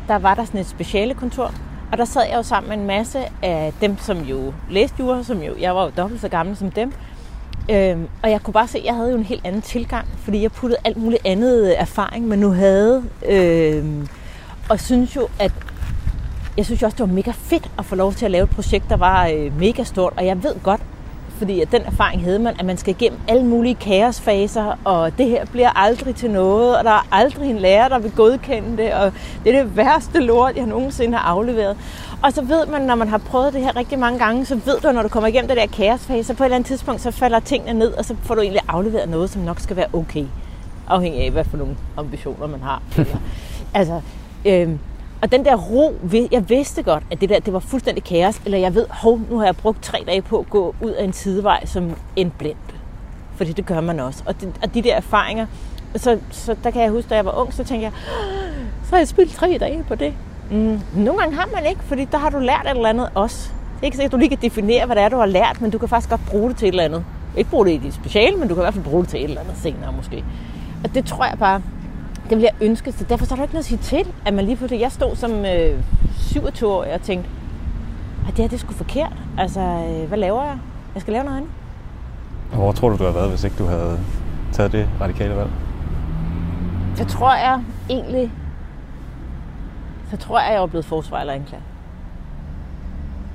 [0.08, 1.54] der var der sådan et specialekontor,
[1.92, 5.22] og der sad jeg jo sammen med en masse af dem, som jo læste jura,
[5.22, 6.92] som jo, jeg var jo dobbelt så gammel som dem.
[7.70, 10.42] Øhm, og jeg kunne bare se, at jeg havde jo en helt anden tilgang, fordi
[10.42, 13.04] jeg puttede alt muligt andet øh, erfaring, man nu havde.
[13.28, 14.08] Øhm,
[14.68, 15.52] og synes jo, at
[16.56, 18.50] jeg synes jo også, det var mega fedt at få lov til at lave et
[18.50, 20.12] projekt, der var øh, mega stort.
[20.16, 20.80] Og jeg ved godt,
[21.38, 25.26] fordi at den erfaring havde man, at man skal igennem alle mulige kaosfaser, og det
[25.26, 28.92] her bliver aldrig til noget, og der er aldrig en lærer, der vil godkende det,
[28.92, 29.12] og
[29.44, 31.76] det er det værste lort, jeg nogensinde har afleveret.
[32.22, 34.80] Og så ved man, når man har prøvet det her rigtig mange gange, så ved
[34.80, 37.10] du, når du kommer igennem det der kaosfase, så på et eller andet tidspunkt, så
[37.10, 40.24] falder tingene ned, og så får du egentlig afleveret noget, som nok skal være okay.
[40.88, 42.82] Afhængig af, hvad for nogle ambitioner man har.
[42.96, 43.16] Eller,
[43.74, 44.00] altså,
[44.44, 44.78] øhm,
[45.24, 45.94] og den der ro,
[46.32, 49.38] jeg vidste godt, at det der det var fuldstændig kaos, eller jeg ved, hov, nu
[49.38, 52.56] har jeg brugt tre dage på at gå ud af en sidevej som en blind.
[53.36, 54.22] Fordi det gør man også.
[54.26, 55.46] Og de, og de der erfaringer,
[55.96, 57.92] så, så der kan jeg huske, da jeg var ung, så tænkte jeg,
[58.84, 60.14] så har jeg spildt tre dage på det.
[60.50, 63.50] Mm, nogle gange har man ikke, fordi der har du lært et eller andet også.
[63.74, 65.60] Det er ikke sikkert, at du lige kan definere, hvad det er, du har lært,
[65.60, 67.04] men du kan faktisk godt bruge det til et eller andet.
[67.36, 69.20] Ikke bruge det i dit speciale, men du kan i hvert fald bruge det til
[69.20, 70.24] et eller andet senere måske.
[70.84, 71.62] Og det tror jeg bare,
[72.30, 72.92] det vil jeg ønske.
[72.92, 74.80] Så derfor så er der ikke noget at sige til, at man lige pludselig...
[74.80, 75.82] Jeg stod som øh,
[76.18, 77.30] 27 år og tænkte,
[78.28, 79.12] at det her det er sgu forkert.
[79.38, 80.58] Altså, øh, hvad laver jeg?
[80.94, 81.50] Jeg skal lave noget andet.
[82.52, 84.00] Hvor tror du, du havde været, hvis ikke du havde
[84.52, 85.50] taget det radikale valg?
[86.94, 87.60] Så tror jeg
[87.90, 88.30] egentlig...
[90.10, 91.62] Så tror jeg, jeg var blevet forsvar eller anklager.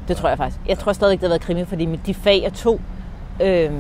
[0.07, 0.59] Det tror jeg faktisk.
[0.67, 2.79] Jeg tror stadig ikke, det har været krimi, fordi med de fag, jeg tog
[3.41, 3.71] øh,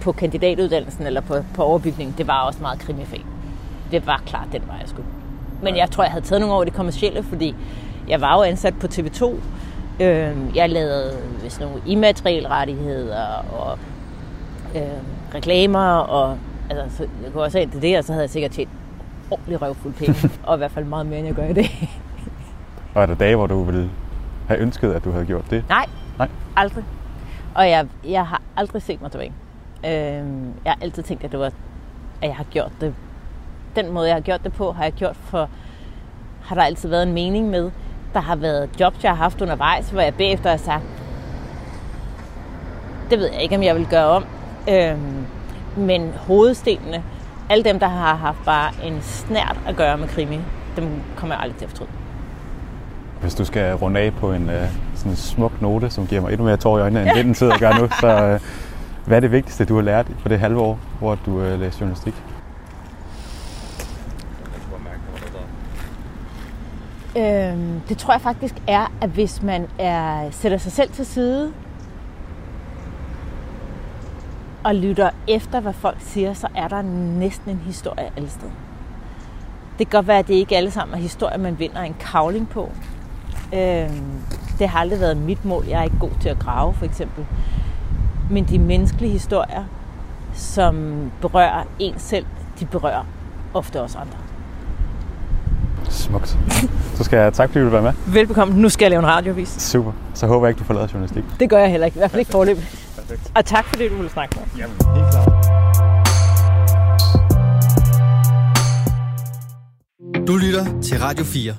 [0.00, 3.24] på kandidatuddannelsen eller på, på overbygningen, det var også meget krimifag
[3.90, 5.08] det var klart den vej, jeg skulle.
[5.62, 7.54] Men jeg tror, jeg havde taget nogle år i det kommercielle, fordi
[8.08, 9.34] jeg var jo ansat på TV2.
[10.54, 13.26] Jeg lavede hvis nogle immaterielrettigheder
[13.58, 13.78] og
[14.74, 14.82] øh,
[15.34, 16.38] reklamer, og
[16.70, 18.70] altså, så jeg kunne også have det der, og så havde jeg sikkert tjent
[19.30, 21.90] ordentligt røvfuld penge, og i hvert fald meget mere, end jeg gør i dag.
[22.94, 23.90] og er der dage, hvor du ville
[24.48, 25.64] have ønsket, at du havde gjort det?
[25.68, 25.86] Nej,
[26.18, 26.28] Nej.
[26.56, 26.84] aldrig.
[27.54, 29.32] Og jeg, jeg har aldrig set mig tilbage.
[29.84, 29.92] Øh,
[30.64, 31.50] jeg har altid tænkt, at det var
[32.22, 32.94] at jeg har gjort det
[33.76, 35.48] den måde, jeg har gjort det på, har jeg gjort for,
[36.42, 37.70] har der altid været en mening med.
[38.14, 40.84] Der har været jobs, jeg har haft undervejs, hvor jeg bagefter har sagt,
[43.10, 44.24] det ved jeg ikke, om jeg vil gøre om.
[44.68, 45.26] Øhm,
[45.76, 47.02] men hovedstenene,
[47.50, 50.38] alle dem, der har haft bare en snært at gøre med krimi,
[50.76, 51.90] dem kommer jeg aldrig til at fortryde.
[53.20, 54.54] Hvis du skal runde af på en uh,
[54.94, 57.52] sådan en smuk note, som giver mig endnu mere tår i øjnene, end den sidder
[57.52, 58.40] og gør nu, så uh,
[59.06, 61.80] hvad er det vigtigste, du har lært på det halve år, hvor du uh, læste
[61.80, 62.14] journalistik?
[67.16, 71.06] Øhm, Øhm, det tror jeg faktisk er, at hvis man er, sætter sig selv til
[71.06, 71.52] side
[74.64, 76.82] og lytter efter, hvad folk siger, så er der
[77.18, 78.52] næsten en historie alle steder.
[79.78, 82.48] Det kan godt være, at det ikke alle sammen er historier, man vinder en kavling
[82.48, 82.72] på.
[83.54, 84.20] Øhm,
[84.58, 85.64] det har aldrig været mit mål.
[85.66, 87.26] Jeg er ikke god til at grave, for eksempel.
[88.30, 89.64] Men de menneskelige historier,
[90.32, 92.26] som berører en selv,
[92.60, 93.04] de berører
[93.54, 94.25] ofte også andre.
[95.90, 96.36] Smukt.
[96.94, 97.92] Så skal jeg tak, fordi du vil være med.
[98.06, 98.54] Velbekomme.
[98.54, 99.48] Nu skal jeg lave en radiovis.
[99.48, 99.92] Super.
[100.14, 101.24] Så håber jeg ikke, du forlader journalistik.
[101.40, 101.96] Det gør jeg heller ikke.
[101.96, 102.58] I hvert fald ikke forløb.
[103.34, 104.58] Og tak fordi du ville snakke med mig.
[104.58, 105.32] Jamen, helt klart.
[110.26, 111.54] Du lytter til Radio 4.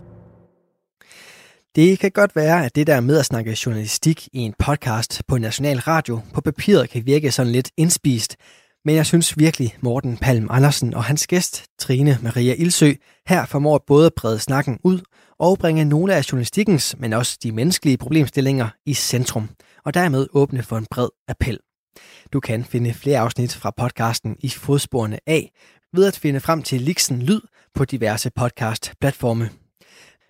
[1.76, 5.38] Det kan godt være, at det der med at snakke journalistik i en podcast på
[5.38, 8.36] National Radio på papiret kan virke sådan lidt indspist,
[8.88, 12.94] men jeg synes virkelig, Morten Palm Andersen og hans gæst, Trine Maria Ilsø,
[13.28, 15.00] her formår både at brede snakken ud
[15.40, 19.50] og bringe nogle af journalistikkens, men også de menneskelige problemstillinger i centrum,
[19.86, 21.60] og dermed åbne for en bred appel.
[22.34, 25.52] Du kan finde flere afsnit fra podcasten i fodsporene af,
[25.94, 27.42] ved at finde frem til Lixen Lyd
[27.76, 29.50] på diverse podcast-platforme.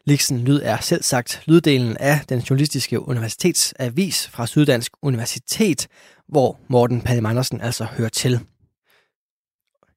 [0.06, 5.88] Lixen Lyd er selv sagt lyddelen af den journalistiske universitetsavis fra Syddansk Universitet,
[6.30, 8.40] hvor Morten Palm Andersen altså hører til.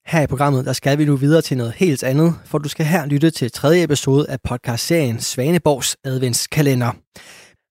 [0.07, 2.87] Her i programmet, der skal vi nu videre til noget helt andet, for du skal
[2.87, 6.93] her lytte til tredje episode af podcastserien Svaneborgs adventskalender.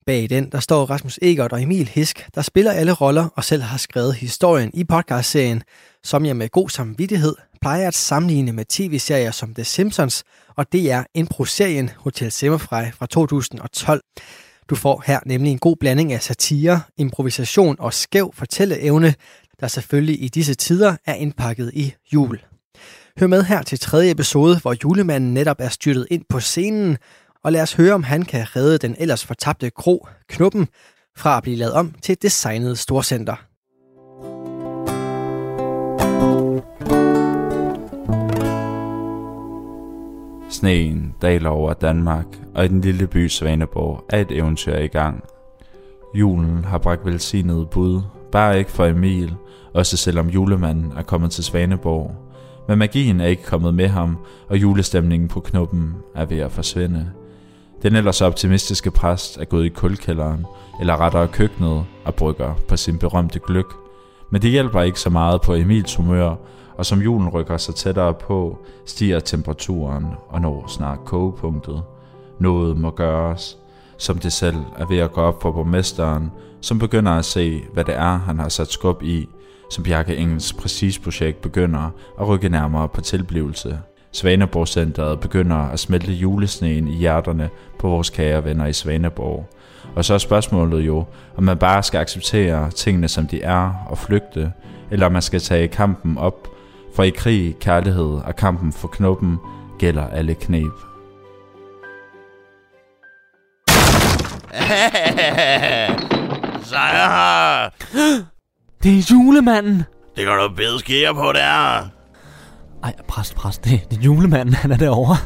[0.06, 3.62] Bag den, der står Rasmus Egert og Emil Hisk, der spiller alle roller og selv
[3.62, 5.64] har skrevet historien i podcastserien,
[6.04, 10.24] som jeg med god samvittighed plejer at sammenligne med tv-serier som The Simpsons,
[10.58, 14.02] og det er impro-serien Hotel Simmerfrei fra 2012.
[14.70, 19.14] Du får her nemlig en god blanding af satire, improvisation og skæv fortælleevne,
[19.60, 22.40] der selvfølgelig i disse tider er indpakket i jul.
[23.20, 26.98] Hør med her til tredje episode, hvor julemanden netop er styrtet ind på scenen,
[27.44, 30.68] og lad os høre, om han kan redde den ellers fortabte kro, Knuppen,
[31.18, 33.49] fra at blive lavet om til et designet storcenter.
[40.60, 45.24] Sneen daler over Danmark, og i den lille by Svaneborg er et eventyr i gang.
[46.16, 49.36] Julen har bragt velsignet bud, bare ikke for Emil,
[49.74, 52.16] også selvom julemanden er kommet til Svaneborg.
[52.68, 54.18] Men magien er ikke kommet med ham,
[54.50, 57.12] og julestemningen på knuppen er ved at forsvinde.
[57.84, 60.46] Den ellers optimistiske præst er gået i kulkælderen,
[60.80, 63.74] eller rettere køkkenet, og brygger på sin berømte gløk.
[64.32, 66.36] Men det hjælper ikke så meget på Emils humør,
[66.80, 71.84] og som julen rykker sig tættere på, stiger temperaturen og når snart kogepunktet.
[72.40, 73.58] Noget må gøres,
[73.98, 77.84] som det selv er ved at gå op for borgmesteren, som begynder at se, hvad
[77.84, 79.30] det er, han har sat skub i,
[79.72, 81.90] som Bjarke Engels præcisprojekt begynder
[82.20, 83.80] at rykke nærmere på tilblivelse.
[84.12, 89.50] Svaneborg-centret begynder at smelte julesneen i hjerterne på vores kære venner i Svaneborg.
[89.96, 91.06] Og så er spørgsmålet jo,
[91.38, 94.52] om man bare skal acceptere tingene som de er og flygte,
[94.92, 96.48] eller om man skal tage kampen op,
[97.00, 99.38] for i krig, kærlighed og kampen for knuppen
[99.78, 100.72] gælder alle knep.
[104.52, 105.96] Her.
[108.84, 109.84] Det er julemanden!
[110.16, 111.90] Det kan du bede sker på der.
[112.84, 115.18] Ej, præst, præst, det, det er julemanden, han er derovre.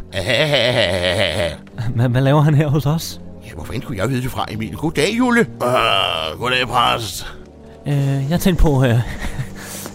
[1.96, 3.22] Hvad, hvad laver han her hos os?
[3.46, 4.76] ja, hvor fanden skulle jeg vide det fra, Emil?
[4.76, 5.40] Goddag, Jule.
[5.40, 7.28] Uh, goddag, præst.
[7.88, 9.00] Øh, jeg tænkte på, øh,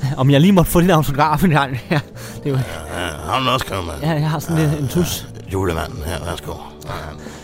[0.21, 1.81] om jeg lige måtte få din autograf en gang.
[1.91, 2.01] Ja,
[2.45, 3.95] det er jo, Uh, har du skrevet med?
[4.03, 5.27] ja, jeg har sådan en, en tus.
[5.53, 6.53] Julemanden her, værsgo.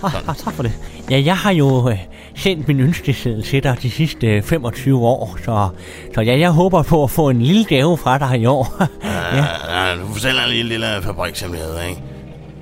[0.03, 0.73] Ah, ah, tak for det.
[1.11, 1.99] Ja, jeg har jo øh,
[2.37, 5.69] sendt min ønskeseddel til dig de sidste øh, 25 år, så,
[6.15, 8.77] så ja, jeg håber på at få en lille gave fra dig i år.
[9.35, 9.95] ja.
[9.95, 12.03] Uh, du fortæller en lille, lille fabrikshemmelighed, ikke?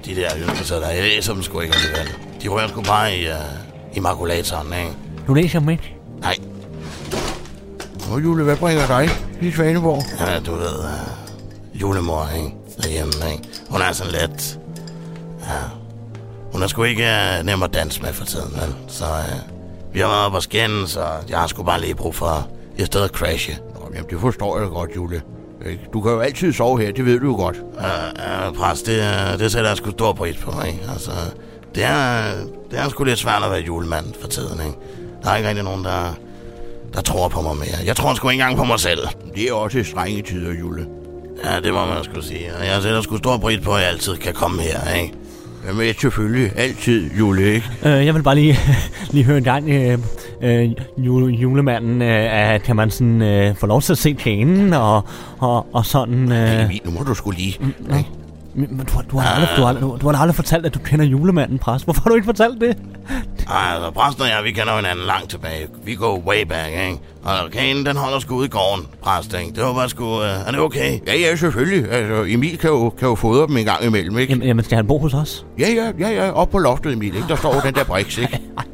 [0.06, 2.08] De der ønskesedler, jeg læser dem sgu ikke alligevel.
[2.42, 4.92] De rører sgu bare i, uh, i makulatoren, ikke?
[5.26, 5.94] Du læser dem ikke?
[6.20, 6.34] Nej.
[8.10, 9.08] Nå, Jule, hvad bringer dig
[9.40, 10.02] i Svaneborg?
[10.20, 12.54] Ja, du ved, uh, julemor, ikke?
[12.82, 13.48] Derhjemme, ikke?
[13.70, 14.58] Hun er sådan lidt...
[15.40, 15.58] Ja,
[16.52, 17.02] hun er sgu ikke
[17.40, 18.74] uh, nem at danse med for tiden, vel?
[18.88, 20.42] Så uh, vi har været oppe og
[20.88, 23.58] så jeg har sgu bare lige brug for et sted at crashe.
[23.74, 25.22] Nå, jamen, det forstår jeg godt, Jule.
[25.92, 27.56] Du kan jo altid sove her, det ved du jo godt.
[27.56, 30.80] Uh, uh, præst, det, uh, det sætter jeg sgu stor pris på, ikke?
[30.92, 31.10] Altså,
[31.74, 32.22] det er,
[32.70, 34.78] det er sgu lidt svært at være julemand for tiden, ikke?
[35.22, 36.14] Der er ikke rigtig nogen, der,
[36.94, 37.86] der tror på mig mere.
[37.86, 38.98] Jeg tror sgu ikke engang på mig selv.
[39.34, 40.86] Det er også strenge tider, Jule.
[41.44, 42.46] Ja, det må man skulle sige.
[42.60, 45.14] Og jeg sætter sgu stor pris på, at jeg altid kan komme her, ikke?
[45.66, 47.66] Jamen, jeg selvfølgelig altid, Jule, ikke?
[47.84, 48.58] Øh, jeg vil bare lige,
[49.12, 49.98] lige høre en gang, øh,
[50.42, 55.02] øh, jule, julemanden, øh, kan man sådan øh, få lov til at se pænen og,
[55.38, 56.32] og, og sådan...
[56.32, 57.56] Øh, Emil, nu må du sgu lige.
[57.60, 57.94] Nå.
[58.54, 60.74] Men men du, har- du, har aldrig, du, har, aldrig- du har aldrig fortalt, at
[60.74, 61.84] du kender julemanden, præst.
[61.84, 62.76] Hvorfor har du ikke fortalt det?
[63.50, 65.66] Ej, altså, præsten og jeg, vi kender jo hinanden langt tilbage.
[65.84, 66.98] Vi går way back, ikke?
[67.24, 69.52] Og kagen, den holder sgu ude i gården, præst, ikke?
[69.54, 70.04] Det var bare sgu...
[70.04, 70.98] Uh, er det okay?
[71.06, 71.92] Ja, ja, selvfølgelig.
[71.92, 74.32] Altså, Emil kan jo, kan jo fodre dem en gang imellem, ikke?
[74.32, 75.46] Jamen, jamen skal han bo hos os?
[75.58, 76.30] Ja, ja, ja, ja.
[76.30, 77.28] Op på loftet, Emil, ikke?
[77.28, 78.40] Der står den der briks, ikke?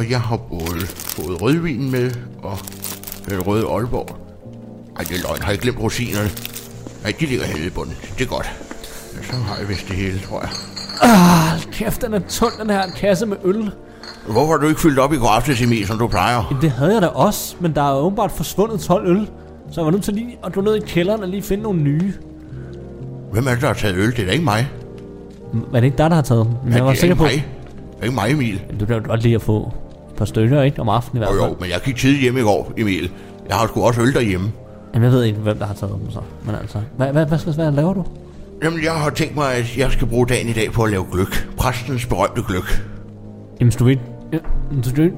[0.00, 2.10] Og jeg har både fået rødvin med
[2.42, 2.58] og
[3.28, 4.16] den røde Aalborg.
[4.96, 5.42] Ej, det er løgn.
[5.42, 6.30] Har jeg glemt rosinerne?
[7.02, 7.94] Nej, de ligger henne i bunden.
[8.18, 8.50] Det er godt.
[9.22, 10.50] Så har jeg vist det hele, tror jeg.
[11.02, 13.70] Ah, kæft, den er tynd, den her kasse med øl.
[14.26, 16.58] Hvorfor har du ikke fyldt op i går aftes, Emil, som du plejer?
[16.62, 19.26] Det havde jeg da også, men der er åbenbart forsvundet 12 øl.
[19.70, 21.80] Så jeg var nødt til lige at gå ned i kælderen og lige finde nogle
[21.82, 22.12] nye.
[23.32, 24.10] Hvem er det, der har taget øl?
[24.10, 24.68] Det er da ikke mig.
[25.52, 26.54] Var det ikke dig, der har taget dem?
[26.64, 27.22] Men Ja, jeg var det er sikker ikke på...
[27.24, 27.46] mig.
[27.92, 28.62] Det er ikke mig, Emil.
[28.80, 29.72] Du kan godt lide at få
[30.20, 30.80] par stykker, ikke?
[30.80, 31.50] Om aftenen i hvert Jo, fald.
[31.52, 33.10] jo, men jeg gik tidligt hjem i går, Emil.
[33.48, 34.52] Jeg har sgu også øl derhjemme.
[34.94, 36.18] Jamen, jeg ved ikke, hvem der har taget dem så.
[36.46, 38.04] Men altså, hvad, hvad, hvad, hvad, hvad laver du?
[38.64, 41.04] Jamen, jeg har tænkt mig, at jeg skal bruge dagen i dag på at lave
[41.12, 41.48] gløk.
[41.56, 42.82] Præstens berømte gløk.
[43.60, 43.98] Jamen, du vil,
[44.32, 44.38] ja,
[44.84, 45.12] du, vil-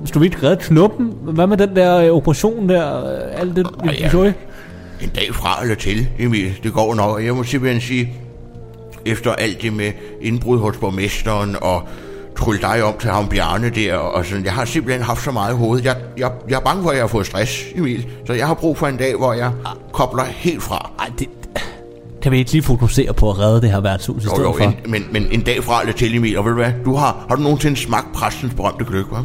[0.00, 3.66] hvis du ikke redde knuppen, hvad med den der øh, operation der, øh, alt det,
[3.84, 3.90] ja.
[4.04, 4.38] vi så ikke?
[5.02, 6.58] En dag fra eller til, Emil.
[6.62, 7.24] Det går nok.
[7.24, 8.12] Jeg må simpelthen sige,
[9.06, 11.82] efter alt det med indbrud hos borgmesteren og
[12.36, 15.54] trylle dig om til ham Bjarne der, og sådan, jeg har simpelthen haft så meget
[15.54, 15.84] i hovedet.
[15.84, 18.06] Jeg, jeg, jeg er bange for, at jeg har fået stress, Emil.
[18.26, 19.52] Så jeg har brug for en dag, hvor jeg
[19.92, 20.90] kobler helt fra.
[20.98, 21.28] Ej, det,
[22.22, 24.52] kan vi ikke lige fokusere på at redde det her værtshus i Jo, stedet jo,
[24.52, 24.64] for?
[24.64, 26.38] en, men, men en dag fra eller til, Emil.
[26.38, 26.72] Og ved du hvad?
[26.84, 29.22] Du har, har du nogensinde smagt præstens berømte gløk, hva'?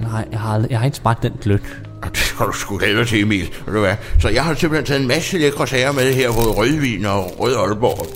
[0.00, 1.62] Nej, jeg har, jeg har ikke smagt den gløk.
[2.04, 3.50] Det har du sgu helvede til, Emil.
[3.66, 3.94] Ved du hvad?
[4.20, 7.56] Så jeg har simpelthen taget en masse lækre sager med her, både rødvin og rød
[7.56, 8.06] Aalborg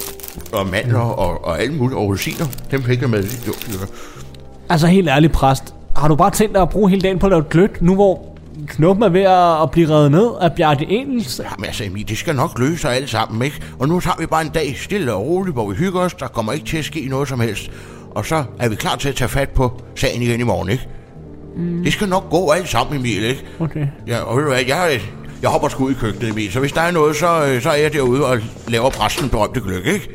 [0.52, 2.46] og mandler og, og alt muligt, og rosiner.
[2.70, 3.24] Dem fik jeg med.
[3.46, 3.52] Jo.
[4.68, 5.74] Altså helt ærligt, præst.
[5.96, 8.34] Har du bare tænkt dig at bruge hele dagen på at lave gløk, nu hvor
[8.66, 11.40] knuppen er ved at, at blive revet ned af Bjarke Engels?
[11.50, 13.62] Jamen altså, Emil, det skal nok løse sig alle sammen, ikke?
[13.78, 16.14] Og nu tager vi bare en dag stille og roligt, hvor vi hygger os.
[16.14, 17.70] Der kommer ikke til at ske noget som helst.
[18.10, 20.88] Og så er vi klar til at tage fat på sagen igen i morgen, ikke?
[21.56, 21.84] Mm.
[21.84, 23.44] Det skal nok gå alt sammen, Emil, ikke?
[23.60, 23.86] Okay.
[24.06, 25.00] Ja, og ved du hvad, jeg,
[25.42, 26.52] jeg hopper sgu ud i køkkenet, Emil.
[26.52, 28.38] Så hvis der er noget, så, øh, så er jeg derude og
[28.68, 30.08] laver præsten berømte gløk, ikke?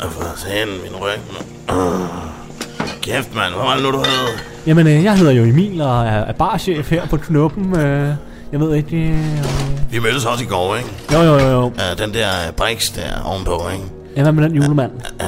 [0.00, 1.18] Og for sagen, min ryg.
[1.76, 2.00] Uh,
[3.02, 3.54] kæft, mand.
[3.54, 4.38] Hvor var det nu, du havde?
[4.66, 7.76] Jamen, øh, jeg hedder jo Emil og er, er barchef her på knuppen.
[7.80, 8.14] Øh,
[8.52, 8.96] jeg ved ikke...
[8.96, 10.88] Øh, Vi mødtes også i går, ikke?
[11.12, 11.64] jo, jo, jo, jo.
[11.66, 12.26] Uh, den der
[12.56, 13.84] Brix der ovenpå, ikke?
[14.16, 14.92] Ja, hvad med den julemand?
[15.20, 15.26] Uh,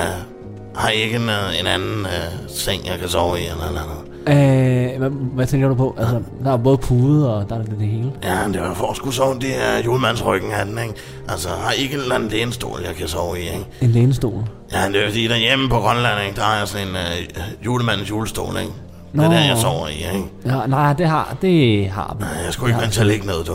[0.76, 3.68] har I ikke en, uh, en anden uh, seng, jeg kan sove i, eller noget
[3.78, 4.17] andet?
[4.28, 5.94] Øh, hvad, hvad tænker du på?
[5.98, 8.12] Altså, der er både pude og der er det, det hele.
[8.24, 10.94] Ja, det var for at skulle sove det er julemandsryggen den, ikke?
[11.28, 13.66] Altså, har ikke en eller anden lænestol, jeg kan sove i, ikke?
[13.80, 14.44] En lænestol.
[14.72, 16.36] Ja, det er fordi, derhjemme på Grønland, ikke?
[16.36, 18.72] Der har jeg sådan en uh, julemandens julestol, ikke?
[19.12, 19.34] Det er Nå.
[19.34, 20.28] der, jeg sover i, ikke?
[20.46, 22.24] Ja, nej, det har, det har vi.
[22.44, 23.52] Jeg skulle ikke vant til at ligge ned, du.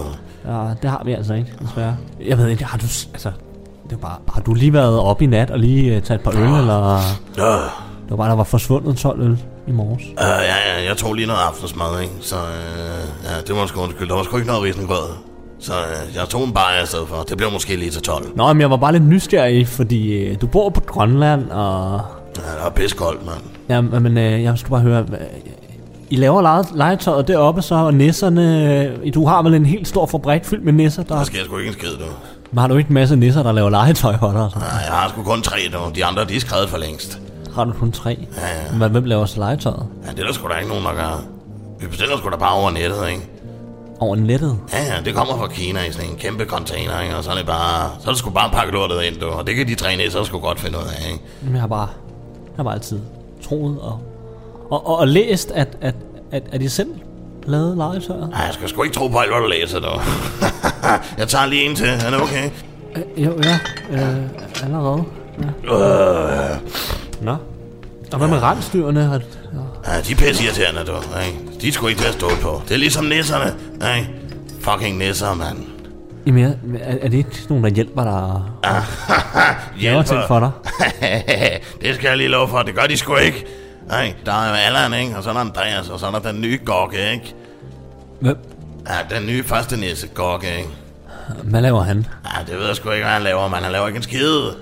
[0.47, 1.95] Ja, det har vi altså ikke, desværre.
[2.28, 2.86] Jeg ved ikke, har du...
[3.13, 3.32] Altså,
[3.89, 6.24] det var bare, har du lige været op i nat og lige uh, taget et
[6.24, 6.99] par øl, eller...
[7.38, 9.38] Ja, Det var bare, der var forsvundet 12 øl
[9.68, 10.03] i morges.
[10.07, 10.38] Uh, ja,
[10.80, 12.14] ja, jeg tog lige noget aftensmad, ikke?
[12.22, 12.41] Så uh,
[13.26, 14.09] ja, det må jeg sgu undskylde.
[14.09, 15.09] Der var sgu ikke noget risengrød.
[15.59, 17.16] Så uh, jeg tog en bajer i stedet for.
[17.30, 18.26] Det blev måske lige til 12.
[18.36, 22.01] Nå, men jeg var bare lidt nysgerrig, fordi øh, du bor på Grønland, og...
[22.38, 23.38] Ja, det var piskoldt, mand.
[23.70, 24.99] Ja, men øh, jeg skulle bare høre...
[24.99, 25.18] øh,
[26.09, 28.74] I laver lege- legetøjet deroppe, så og nisserne...
[29.05, 31.16] øh, Du har vel en helt stor fabrik fyldt med nisser, der...
[31.16, 32.05] Der sker sgu ikke en skid, du.
[32.51, 34.49] Men har du ikke en masse nisser, der laver legetøj for dig?
[34.61, 35.80] Nej, jeg har sgu kun tre, du.
[35.95, 37.20] De andre, de er skrevet for længst.
[37.56, 38.28] Har du kun tre?
[38.38, 38.78] Ja, ja.
[38.78, 39.86] Men hvem laver så legetøjet?
[40.06, 41.24] Ja, det er der sgu da ikke nogen, der gør.
[41.80, 43.22] Vi bestiller sgu da bare over nettet, ikke?
[43.99, 44.58] Over nettet?
[44.74, 47.16] Ja, ja, det kommer fra Kina i sådan en kæmpe container, ikke?
[47.16, 47.89] Og så er det bare...
[47.99, 49.26] Så er det sgu bare pakke lortet ind, du.
[49.28, 51.24] Og det kan de tre næser sgu godt finde ud af, ikke?
[51.41, 51.88] Jamen, jeg har bare...
[52.45, 52.99] Jeg har bare altid
[53.49, 53.99] troet og...
[54.70, 55.95] Og, og, og læst, at, at,
[56.32, 56.89] at, at I selv
[57.45, 58.30] lavede legetøjet.
[58.30, 59.88] Nej, jeg skal sgu ikke tro på alt, hvad du læser, du.
[61.20, 61.88] jeg tager lige en til.
[61.88, 62.49] Er det okay?
[62.95, 63.60] Øh, jo, ja.
[63.91, 64.24] Øh,
[64.64, 65.04] allerede.
[65.64, 66.51] Ja.
[66.51, 66.58] Øh,
[67.24, 67.36] Nå.
[68.11, 69.03] Og hvad med rensdyrene?
[69.03, 69.21] Har,
[69.88, 70.93] ja, de er pisse irriterende, du.
[71.26, 71.61] Ikke?
[71.61, 72.61] De er sgu ikke til at stå på.
[72.67, 73.53] Det er ligesom nisserne,
[73.97, 74.09] ikke?
[74.61, 75.57] Fucking nisser, mand.
[76.26, 78.41] Jamen, er, er det ikke nogen, der hjælper dig?
[79.84, 80.51] Laver ting for dig?
[81.82, 82.59] det skal jeg lige love for.
[82.61, 83.45] Det gør de sgu ikke.
[83.88, 85.17] Nej, der er Allan, ikke?
[85.17, 87.36] Og så er der Andreas, og så er der den nye Gorke, ikke?
[88.19, 88.38] Hvem?
[88.89, 90.69] Ja, den nye første nisse, Gorke, ikke?
[91.43, 92.05] Hvad laver han?
[92.26, 94.55] Ja, det ved jeg sgu ikke, hvad han laver, men han laver ikke en skide.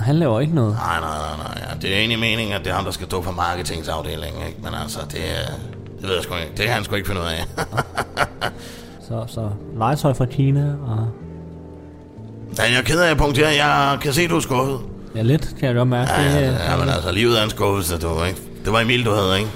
[0.00, 0.74] Han laver ikke noget.
[0.74, 1.64] Nej, nej, nej, nej.
[1.70, 4.58] Ja, det er egentlig meningen, at det er ham, der skal stå for marketingsafdelingen, ikke?
[4.62, 5.52] Men altså, det, er-
[6.00, 6.50] det ved jeg sgu ikke.
[6.56, 7.44] Det kan han sgu ikke finde ud af.
[9.08, 11.08] Så, så legetøj fra Kina, og
[12.48, 13.48] Men jeg er ked af at punktere.
[13.48, 14.78] Jeg kan se, du er skuffet.
[15.16, 16.12] ja, lidt kan jeg godt mærke.
[16.12, 18.40] Ja, det, ja, ja, men altså, livet er en skuffelse, du, ikke?
[18.64, 19.50] Det var Emil, du havde, ikke?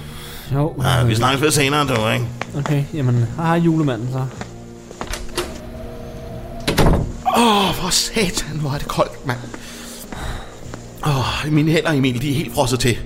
[0.53, 2.25] Jo, Ja, vi snakkes ved senere, du, ikke?
[2.57, 4.19] okay, jamen, hej julemanden så.
[7.37, 9.37] Åh, oh, for satan, hvor er det koldt, mand.
[11.05, 12.97] Åh, oh, mine hænder, Emil, de er helt frosset til.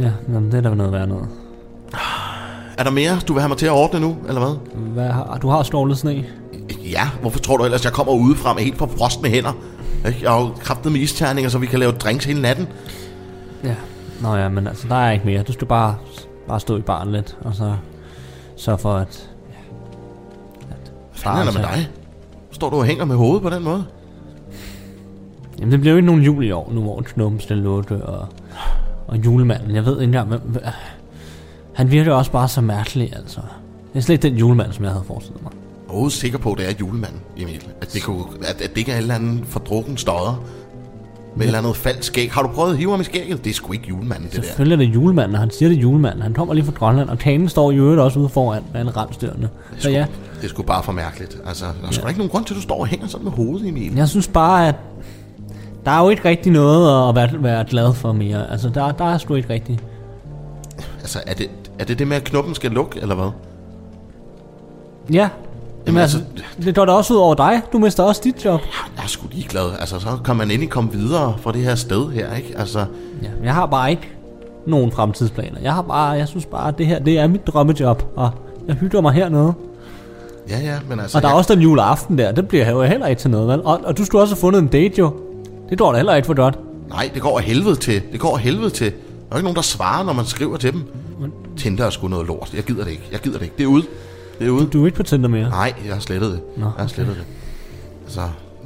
[0.00, 1.28] Ja, jamen, det er da noget værd noget.
[2.78, 4.82] Er der mere, du vil have mig til at ordne nu, eller hvad?
[4.92, 6.24] Hvad har, du har stålet sne?
[6.90, 9.52] Ja, hvorfor tror du ellers, jeg kommer udefra med helt forfrostende hænder?
[10.06, 10.18] Ikke?
[10.22, 12.68] Jeg har jo kraftet med isterninger, så vi kan lave drinks hele natten.
[13.64, 13.74] Ja.
[14.20, 15.42] Nå ja, men altså, der er ikke mere.
[15.42, 15.96] Du skal bare,
[16.48, 17.74] bare stå i baren lidt, og så
[18.56, 19.30] sørge for, at...
[20.68, 20.76] Hvad
[21.12, 21.88] fanden er der med dig?
[22.50, 23.84] Står du og hænger med hovedet på den måde?
[25.60, 28.26] Jamen, det bliver jo ikke nogen jul i år, nu hvor Knuppen stille låte, og,
[29.06, 29.74] og julemanden.
[29.74, 30.40] Jeg ved ikke engang, hvem...
[31.72, 33.40] Han virker også bare så mærkelig, altså.
[33.92, 35.52] Det er slet ikke den julemand, som jeg havde forestillet mig.
[35.92, 37.66] Jeg er sikker på, at det er julemanden, Emil.
[37.80, 40.42] At det, kunne, at, at det ikke er en eller anden fordrukken stodder.
[41.34, 42.32] Med et eller andet falsk skæg.
[42.32, 43.44] Har du prøvet at hive ham i skægget?
[43.44, 44.42] Det er sgu ikke julemanden, det der.
[44.42, 46.22] Selvfølgelig er det julemanden, og han siger, det er julemanden.
[46.22, 48.96] Han kommer lige fra Grønland, og kanen står i øvrigt også ude foran med en
[48.96, 49.48] rensdyrene.
[49.78, 50.06] Så ja,
[50.36, 51.38] Det er sgu bare for mærkeligt.
[51.46, 53.32] Altså, der er sgu ikke nogen grund til, at du står og hænger sådan med
[53.32, 53.94] hovedet, Emil.
[53.94, 54.74] jeg synes bare, at
[55.84, 58.50] der er jo ikke rigtig noget at være, være glad for mere.
[58.50, 59.78] Altså, der, der er sgu ikke rigtig.
[61.00, 63.30] Altså, er det, er det det med, at knuppen skal lukke, eller hvad?
[65.12, 65.28] Ja,
[65.86, 66.18] Jamen, Jamen, altså,
[66.64, 67.62] det går da også ud over dig.
[67.72, 68.60] Du mister også dit job.
[68.96, 69.70] Jeg er sgu ligeglad.
[69.80, 72.54] Altså, så kan man endelig komme videre fra det her sted her, ikke?
[72.58, 72.78] Altså,
[73.22, 74.08] Ja, jeg har bare ikke
[74.66, 75.58] nogen fremtidsplaner.
[75.62, 78.30] Jeg har bare, jeg synes bare, at det her, det er mit drømmejob, og
[78.68, 79.52] jeg hygger mig hernede.
[80.48, 81.18] ja, ja, men altså...
[81.18, 83.48] Og der er jeg, også den juleaften der, det bliver jo heller ikke til noget,
[83.48, 83.62] vel?
[83.64, 85.12] Og, og du skulle også have fundet en date, jo.
[85.70, 86.58] Det går da heller ikke for godt.
[86.88, 88.02] Nej, det går af helvede til.
[88.12, 88.86] Det går af helvede til.
[88.86, 88.92] Der
[89.30, 90.82] er ikke nogen, der svarer, når man skriver til dem.
[91.56, 92.50] Tinder er sgu noget lort.
[92.54, 93.08] Jeg gider det ikke.
[93.12, 93.54] Jeg gider det ikke.
[93.58, 93.82] Det er ude.
[94.38, 94.66] Det er ude.
[94.66, 95.48] Du er ikke på Tinder mere.
[95.50, 96.40] Nej, jeg har slettet det.
[96.56, 97.24] Nå, Jeg har slettet det.
[98.04, 98.20] Altså,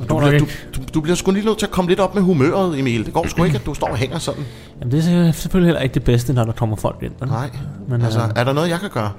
[0.08, 0.44] du, bliver, du,
[0.76, 3.06] du, du bliver sgu lige nødt til at komme lidt op med humøret, Emil.
[3.06, 4.44] Det går sgu ikke, at du står og hænger sådan.
[4.80, 7.12] Jamen, det er selvfølgelig heller ikke det bedste, når der kommer folk ind.
[7.20, 7.28] vel?
[7.28, 7.50] Nej.
[7.88, 9.10] Men, Altså, øh, er der noget, jeg kan gøre?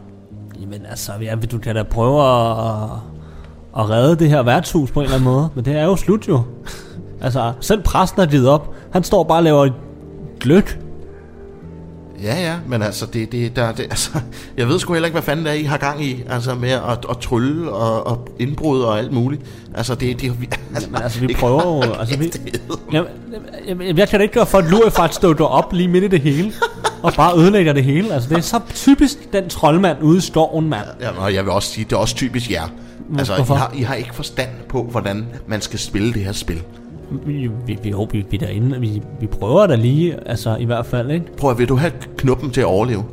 [0.62, 2.90] Jamen altså, ja, du kan da prøve at,
[3.78, 5.50] at redde det her værtshus på en eller anden måde.
[5.56, 6.42] Men det er jo slut jo.
[7.26, 8.74] Altså, selv præsten har givet op.
[8.92, 9.70] Han står bare og laver
[10.40, 10.80] gløk.
[12.24, 14.10] Ja, ja, men altså, det, det, der, det, altså,
[14.58, 16.70] jeg ved sgu heller ikke, hvad fanden det er, I har gang i, altså med
[16.70, 19.42] at, at trylle og, og indbrud og alt muligt.
[19.76, 21.94] Altså, det, det, vi, altså, Men altså, vi prøver jo...
[22.00, 22.32] Altså, vi,
[22.94, 23.10] jamen,
[23.68, 26.04] jamen, jeg kan da ikke gøre for at lure fra at stå op lige midt
[26.04, 26.52] i det hele.
[27.04, 28.14] Og bare ødelægger det hele.
[28.14, 30.86] Altså, det er så typisk den troldmand ude i skoven, mand.
[31.02, 32.68] Ja, og jeg vil også sige, det er også typisk jer.
[33.18, 33.56] Altså, I Hvorfor?
[33.56, 36.62] har, I har ikke forstand på, hvordan man skal spille det her spil.
[37.12, 40.66] Vi, vi, vi, jo, vi, vi, er derinde, vi, vi prøver da lige, altså i
[40.66, 41.36] hvert fald, ikke?
[41.38, 43.04] Prøv at, vil du have knuppen til at overleve?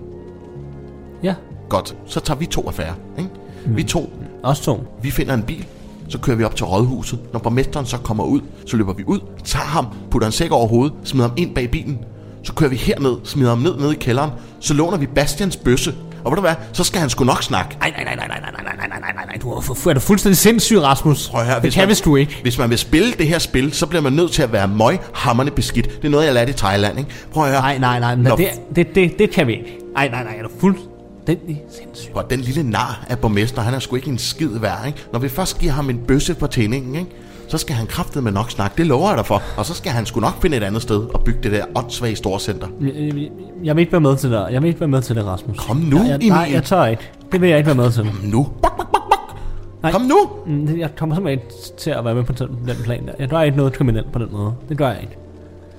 [1.22, 1.34] Ja,
[1.72, 3.30] Godt, så tager vi to affære, ikke?
[3.66, 4.12] Vi to,
[4.42, 4.84] os to.
[5.02, 5.66] vi finder en bil,
[6.08, 7.18] så kører vi op til rådhuset.
[7.32, 10.66] Når borgmesteren så kommer ud, så løber vi ud, tager ham, putter en sæk over
[10.66, 11.98] hovedet, smider ham ind bag bilen.
[12.42, 14.30] Så kører vi herned, smider ham ned ned i kælderen,
[14.60, 15.94] så låner vi Bastians bøsse.
[16.24, 17.76] Og ved du hvad, så skal han sgu nok snakke.
[17.80, 19.88] Nej, nej, nej, nej, nej, nej, nej, nej, nej, nej, nej, nej, du er, fu-
[19.90, 21.28] er du fuldstændig sindssyg, Rasmus.
[21.28, 22.38] Prøv at høre, det hvis kan man- vi sgu ikke.
[22.42, 25.52] Hvis man vil spille det her spil, så bliver man nødt til at være møghammerende
[25.52, 25.86] beskidt.
[25.96, 27.10] Det er noget, jeg lærte i Thailand, ikke?
[27.32, 27.60] Prøv at høre.
[27.60, 29.78] Nej, nej, nej, Nå, det, det, det, det kan vi ikke.
[29.94, 32.10] Nej, nej, nej, er du fuldstændig sindssyg.
[32.14, 34.98] Og den lille nar af borgmester, han er sgu ikke en skid værd, ikke?
[35.12, 37.10] Når vi først giver ham en bøsse på tændingen, ikke?
[37.48, 39.42] Så skal han kraftedeme med nok snakke, det lover jeg dig for.
[39.56, 42.16] Og så skal han sgu nok finde et andet sted og bygge det der åndssvage
[42.16, 42.66] storcenter.
[42.80, 43.28] Jeg, jeg,
[43.64, 44.46] jeg vil ikke være med til det.
[44.50, 45.58] Jeg vil ikke være med til det, Rasmus.
[45.58, 46.52] Kom nu, jeg, jeg, Nej, Emil.
[46.54, 47.10] jeg tør ikke.
[47.32, 48.06] Det vil jeg ikke være med til.
[48.22, 48.48] Nu.
[48.62, 49.36] Bak, bak, bak, bak.
[49.82, 49.92] Nej.
[49.92, 50.16] Kom nu.
[50.46, 52.48] Mm, Jeg kommer simpelthen ikke til at være med på den,
[52.84, 53.12] plan der.
[53.18, 54.52] Jeg gør ikke noget kriminelt på den måde.
[54.68, 55.16] Det gør jeg ikke.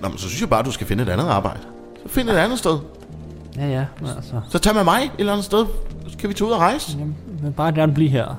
[0.02, 1.60] Nå, men så synes jeg bare, du skal finde et andet arbejde.
[2.04, 2.78] Så find et andet sted.
[3.58, 4.34] Ja, ja, men altså.
[4.50, 5.66] Så tag med mig et eller andet sted.
[6.08, 6.98] Så kan vi tage ud og rejse.
[7.00, 7.08] Jeg
[7.44, 8.36] vil bare gerne blive her.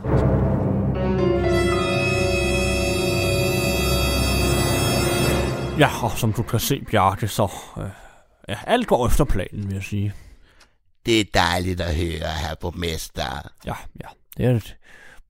[5.79, 7.53] Ja, og som du kan se, Bjarke, så...
[7.79, 7.85] Øh,
[8.49, 10.14] ja, alt går efter planen, vil jeg sige.
[11.07, 13.51] Det er dejligt at høre, herr borgmester.
[13.66, 14.09] Ja, ja.
[14.37, 14.61] Det er,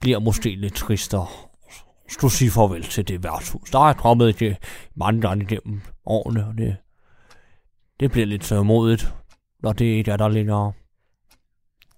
[0.00, 1.20] bliver måske lidt trist at
[2.08, 3.70] skulle sige farvel til det værtshus.
[3.70, 4.56] Der er kommet det
[4.96, 6.76] mange gange igennem årene, og det,
[8.00, 9.14] det bliver lidt sørmodigt,
[9.62, 10.72] når det ikke er der længere.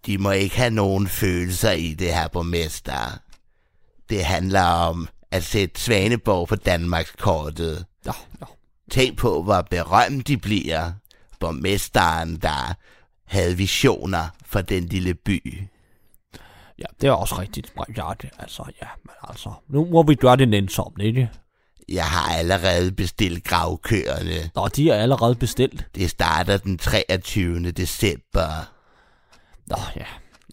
[0.07, 3.18] De må ikke have nogen følelser i det, herr borgmester.
[4.09, 7.12] Det handler om at sætte Svaneborg på Danmarks
[8.07, 8.46] Ja, ja.
[8.90, 10.92] Tænk på, hvor berømt de bliver.
[11.40, 12.74] Borgmesteren, der
[13.24, 15.62] havde visioner for den lille by.
[16.78, 18.30] Ja, det er også rigtigt, Bjarke.
[18.38, 21.30] Altså, ja, men altså, nu må vi gøre det nænsomt, ikke?
[21.88, 24.50] Jeg har allerede bestilt gravkøerne.
[24.54, 25.86] Nå, de er allerede bestilt.
[25.94, 27.70] Det starter den 23.
[27.70, 28.72] december.
[29.66, 30.07] Nå, ja.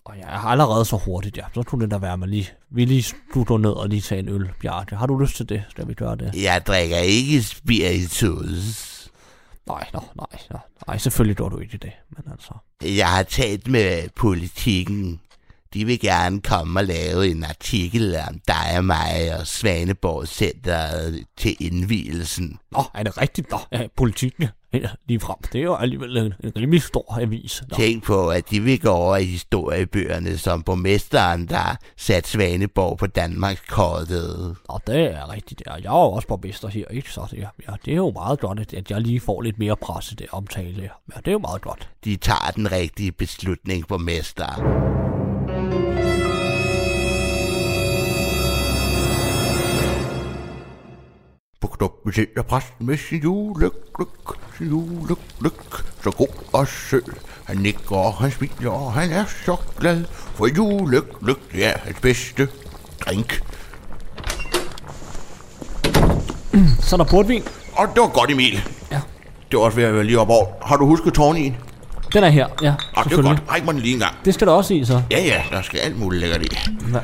[0.05, 1.43] Og jeg har allerede så hurtigt, ja.
[1.53, 4.29] Så kunne det da være, at lige, vi lige slutter ned og lige tage en
[4.29, 4.95] øl, Bjarke.
[4.95, 5.63] Har du lyst til det?
[5.69, 6.43] Skal vi gøre det?
[6.43, 8.89] Jeg drikker ikke spiritus.
[9.67, 12.53] Nej, nå, nej, nej, nej, selvfølgelig gør du ikke det, men altså...
[12.81, 15.21] Jeg har talt med politikken.
[15.73, 21.11] De vil gerne komme og lave en artikel om dig og mig og Svaneborg Center
[21.37, 22.59] til indvielsen.
[22.71, 23.51] Nå, er det rigtigt?
[23.51, 24.47] Nå, ja, politikken.
[24.73, 25.35] Ja, lige frem.
[25.53, 27.63] Det er jo alligevel en, en rimelig stor avis.
[27.69, 27.75] Nå.
[27.77, 33.07] Tænk på, at de vil gå over i historiebøgerne som borgmesteren, der sat Svaneborg på
[33.07, 34.55] Danmarks kortet.
[34.69, 35.63] Og det er rigtigt.
[35.67, 35.73] Ja.
[35.73, 37.11] Jeg er jo også borgmester her, ikke?
[37.11, 39.75] Så det, ja, det er jo meget godt, at- at jeg lige får lidt mere
[39.75, 40.81] presse der omtale.
[40.83, 41.89] Ja, det er jo meget godt.
[42.05, 45.12] De tager den rigtige beslutning, borgmester.
[51.63, 57.03] På knuppen sidder præsten med sin julegløk, sin julegløk, så god og sød.
[57.43, 61.99] Han nikker og han smiler, og han er så glad, for julegløk det er hans
[62.01, 62.47] bedste
[63.05, 63.43] drink.
[66.87, 67.43] Så er der portvin.
[67.73, 68.69] Og det var godt, Emil.
[68.91, 69.01] Ja.
[69.51, 70.45] Det var også ved at være lige op over.
[70.65, 71.55] Har du husket tårnien?
[72.13, 72.73] Den er her, ja.
[72.95, 73.43] Ah, det er godt.
[73.49, 74.15] Ræk mig den lige en gang.
[74.25, 75.01] Det skal der også i, så.
[75.11, 76.57] Ja, ja, der skal alt muligt lækkert i.
[76.81, 76.99] Hva?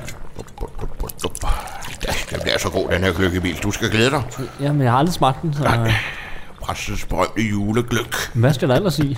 [2.30, 3.58] Den bliver så god, den her gløggebil.
[3.64, 4.24] Du skal glæde dig.
[4.62, 5.64] Jamen, jeg har aldrig smagt den, så...
[5.64, 5.94] Nej.
[6.62, 8.16] Præstens berømte julegløk.
[8.34, 9.18] Hvad skal der ellers i?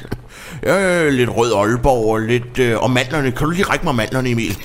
[0.64, 2.60] Ja, lidt rød Aalborg og lidt...
[2.60, 3.32] Øh, og mandlerne.
[3.32, 4.58] Kan du lige række mig mandlerne, Emil?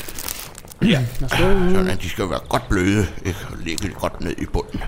[0.83, 3.07] Ja, sådan de skal være godt bløde.
[3.25, 3.39] Ikke?
[3.51, 4.83] Og ligge godt ned i bunden.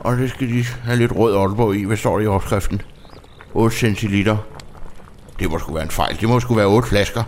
[0.00, 1.84] Og det skal de have lidt rød Aalborg i.
[1.84, 2.82] Hvad står der i opskriften?
[3.54, 4.36] 8 centiliter.
[5.38, 6.20] Det må sgu være en fejl.
[6.20, 7.22] Det må sgu være 8 flasker.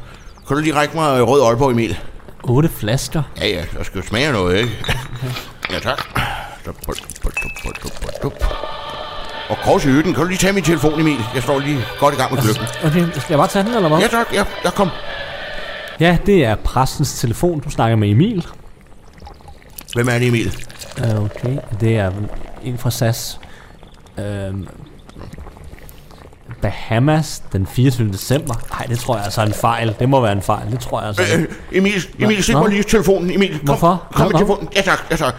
[0.48, 1.98] Kan du lige række mig øh, rød Aalborg, Emil?
[2.44, 3.22] 8 flasker?
[3.40, 4.72] Ja, ja, der skal smage noget, ikke?
[5.72, 6.20] Ja, tak.
[9.48, 10.14] Og kors i hytten.
[10.14, 11.16] Kan du lige tage min telefon, Emil?
[11.34, 12.62] Jeg står lige godt i gang med gløkken.
[12.84, 13.98] Okay, skal jeg bare tage den, eller hvad?
[13.98, 14.26] Ja, tak.
[14.32, 14.88] Ja, der kom.
[16.00, 17.60] Ja, det er præstens telefon.
[17.60, 18.46] Du snakker med Emil.
[19.94, 20.56] Hvem er det, Emil?
[20.98, 22.12] Uh, Okay, det er
[22.64, 23.40] en fra SAS.
[24.18, 24.68] Um,
[26.62, 28.08] Bahamas den 24.
[28.12, 28.54] december.
[28.70, 29.94] Nej, det tror jeg altså er en fejl.
[29.98, 30.70] Det må være en fejl.
[30.70, 31.22] Det tror jeg altså.
[31.38, 32.60] Øh, Emil, Emil, stik Nå.
[32.62, 33.30] mig lige telefonen.
[33.30, 34.06] Emil, kom, Hvorfor?
[34.12, 34.38] Kom med Nå, nå.
[34.38, 34.68] telefonen.
[34.76, 34.98] Ja, tak.
[35.10, 35.34] Ja, tak.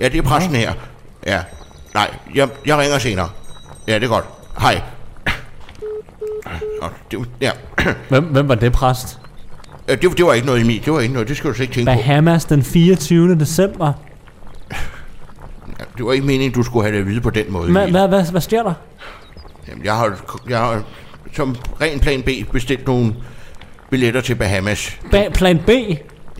[0.00, 0.72] Ja, det er præsten her.
[1.26, 1.40] Ja.
[1.94, 3.28] Nej, jeg, jeg ringer senere.
[3.88, 4.24] Ja, det er godt.
[4.60, 4.80] Hej.
[7.40, 7.50] Ja.
[8.08, 9.18] Hvem, hvem var det, præst?
[9.88, 10.84] Øh, Det, det var ikke noget, Emil.
[10.84, 11.28] Det var ikke noget.
[11.28, 11.96] Det skal du slet ikke tænke på.
[11.96, 13.34] Bahamas den 24.
[13.38, 13.92] december.
[15.96, 17.92] Det var ikke meningen, du skulle have det at vide på den måde, Hvad, Emil.
[17.92, 18.74] hvad, hvad, hvad sker der?
[19.68, 20.82] Jamen, jeg har, jeg har
[21.32, 23.14] som ren plan B bestilt nogle
[23.90, 24.98] billetter til Bahamas.
[25.14, 25.68] Ba- plan B?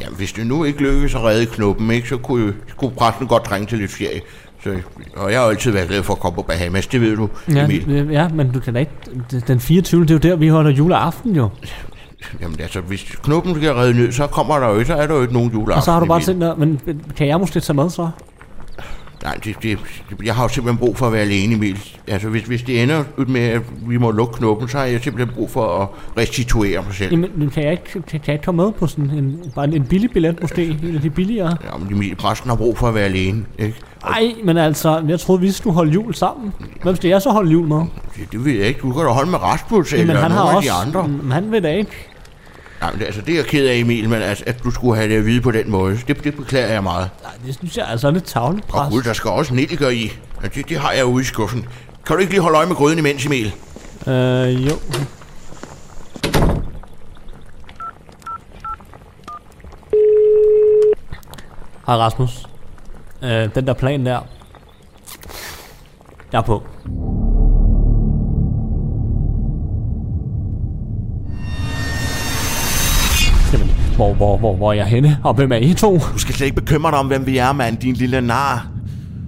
[0.01, 3.45] Jamen, hvis det nu ikke lykkes at redde knuppen, ikke, så kunne, skulle præsten godt
[3.45, 4.21] trænge til lidt ferie.
[4.65, 4.75] Så,
[5.17, 7.65] og jeg har altid været glad for at komme på Bahamas, det ved du, Ja,
[7.65, 8.09] Emil.
[8.11, 8.93] ja, men du kan da ikke...
[9.49, 10.03] Den 24.
[10.03, 11.49] det er jo der, vi holder juleaften jo.
[12.41, 15.15] Jamen altså, hvis knuppen skal redde ned, så kommer der jo ikke, så er der
[15.15, 15.77] jo ikke nogen juleaften.
[15.79, 16.81] Og så har du bare tænkt men
[17.17, 18.09] kan jeg måske tage med så?
[19.23, 19.79] Nej, det, det,
[20.25, 21.79] jeg har jo simpelthen brug for at være alene, Emil.
[22.07, 25.01] Altså, hvis, hvis det ender ud med, at vi må lukke knuppen, så har jeg
[25.03, 27.11] simpelthen brug for at restituere mig selv.
[27.11, 30.11] Jamen, men kan jeg ikke, kan, jeg komme med på sådan en, bare en, billig
[30.11, 30.79] billet måske?
[30.83, 31.57] En af de billigere?
[31.73, 33.75] Jamen, Emil, præsten har brug for at være alene, ikke?
[34.05, 36.53] Nej, men altså, jeg troede, vi skulle holde jul sammen.
[36.83, 37.77] Hvem skal jeg så holde jul med?
[38.17, 38.81] Det, det ved jeg ikke.
[38.81, 40.69] Du kan da holde med Rasmus eller Jamen, han nogle har af også...
[40.69, 41.35] de andre.
[41.35, 42.09] Han vil da ikke.
[42.83, 44.97] Nej, men det, altså, det er jeg ked af, Emil, men altså, at du skulle
[44.97, 47.11] have det at vide på den måde, det, det beklager jeg meget.
[47.23, 50.13] Nej, det synes jeg altså er lidt tavligt, Og gud, der skal også nelliker i.
[50.43, 51.67] Ja, det, det har jeg ude i skuffen.
[52.07, 53.55] Kan du ikke lige holde øje med gryden imens, Emil?
[54.07, 54.73] Øh, jo.
[61.87, 62.47] Hej Rasmus.
[63.23, 64.21] Øh, den der plan der.
[66.33, 66.63] Jeg er på.
[74.03, 75.19] Hvor, hvor, hvor, hvor er jeg henne?
[75.25, 75.99] Og hvem er I to?
[75.99, 78.69] Du skal slet ikke bekymre dig om, hvem vi er, mand, din lille nar.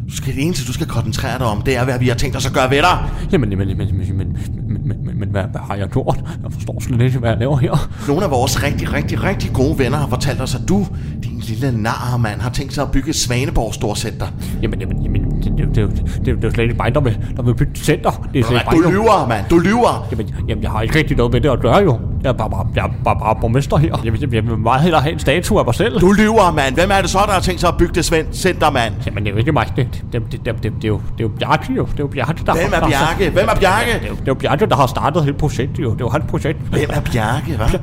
[0.08, 2.36] Du skal, det eneste, du skal koncentrere dig om, det er, hvad vi har tænkt
[2.36, 2.98] os at gøre ved dig.
[3.32, 4.36] Jamen, jamen, jamen, jamen, jamen,
[4.68, 6.16] men, men, men, hvad, hvad har jeg gjort?
[6.42, 7.90] Jeg forstår slet ikke, hvad jeg laver her.
[8.08, 10.86] Nogle af vores rigtig, rigtig, rigtig gode venner har fortalt os, at du,
[11.24, 14.26] din lille nar, mand, har tænkt sig at bygge Svaneborg Storcenter.
[14.62, 17.18] Jamen, jamen, jamen det, det, det, det, det, er jo slet ikke mig, der vil,
[17.36, 18.28] der vil bygge center.
[18.32, 20.08] Det er slet ikke Du lyver, mand, du lyver.
[20.10, 21.98] Jamen, jamen, jeg har ikke rigtig noget med det at gøre, jo.
[22.24, 23.96] Jeg er bare, bare, jeg er bare, bare borgmester her.
[24.04, 26.00] Jeg vil, jeg vil meget hellere have en statue af mig selv.
[26.00, 26.74] Du lyver, mand.
[26.74, 28.94] Hvem er det så, der har tænkt sig at bygge det Svend Center, mand?
[29.06, 29.66] Jamen, det er jo ikke mig.
[29.76, 31.84] Det, det, det, det, det, det, er jo, det er jo Bjarke, jo.
[31.84, 33.30] Det er jo Bjarke, der Hvem er Bjarke?
[33.30, 33.92] Hvem er Bjarke?
[33.92, 35.90] Det er, det er jo Bjarke, der har startet hele projektet, jo.
[35.90, 36.58] Det er jo hans projekt.
[36.58, 37.78] Hvem er Bjarke, hva'?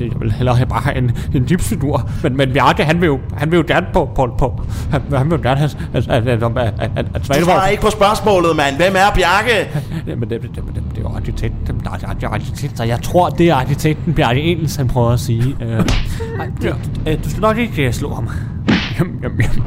[0.00, 2.08] Jeg vil hellere bare have en, en dipsydur.
[2.22, 4.10] Men, men Bjarke, han vil jo, han vil jo gerne på...
[4.14, 5.70] på, på han, han vil jo gerne have...
[5.94, 8.76] At, at, at, at, at, at du svarer ikke på spørgsmålet, mand.
[8.76, 9.82] Hvem er Bjarke?
[10.06, 13.02] Jamen, det, det, det, det, det er jo arkitekten, der, der, der, arkitekt, så jeg
[13.02, 15.56] tror, det er arkitekten Bjarke Engels, han prøver at sige.
[15.62, 15.68] Øh,
[16.40, 16.74] ej, det,
[17.08, 18.28] øh, du skal nok ikke øh, slå ham.
[18.98, 19.62] Jamen, jamen, jamen.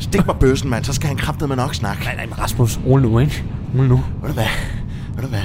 [0.00, 0.84] Stik mig bøssen, mand.
[0.84, 2.04] Så skal han kraftedeme nok snakke.
[2.04, 3.44] Nej, nej, men Rasmus, rolig nu, ikke?
[3.74, 4.00] Rolig nu.
[4.22, 4.44] Ved du hvad?
[5.14, 5.40] Ved du hvad?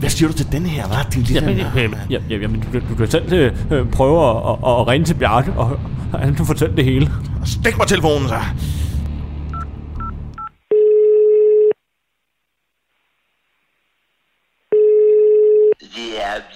[0.00, 1.08] Hvad siger du til den her, hva'?
[1.14, 2.10] Din lille Jamen, nar, jamen, mand?
[2.10, 5.52] jamen, jamen du, du kan selv øh, øh, prøve at, at, at ringe til Bjarke,
[5.52, 5.78] og
[6.14, 7.10] han kan fortælle det hele.
[7.44, 8.34] Stik mig telefonen, så.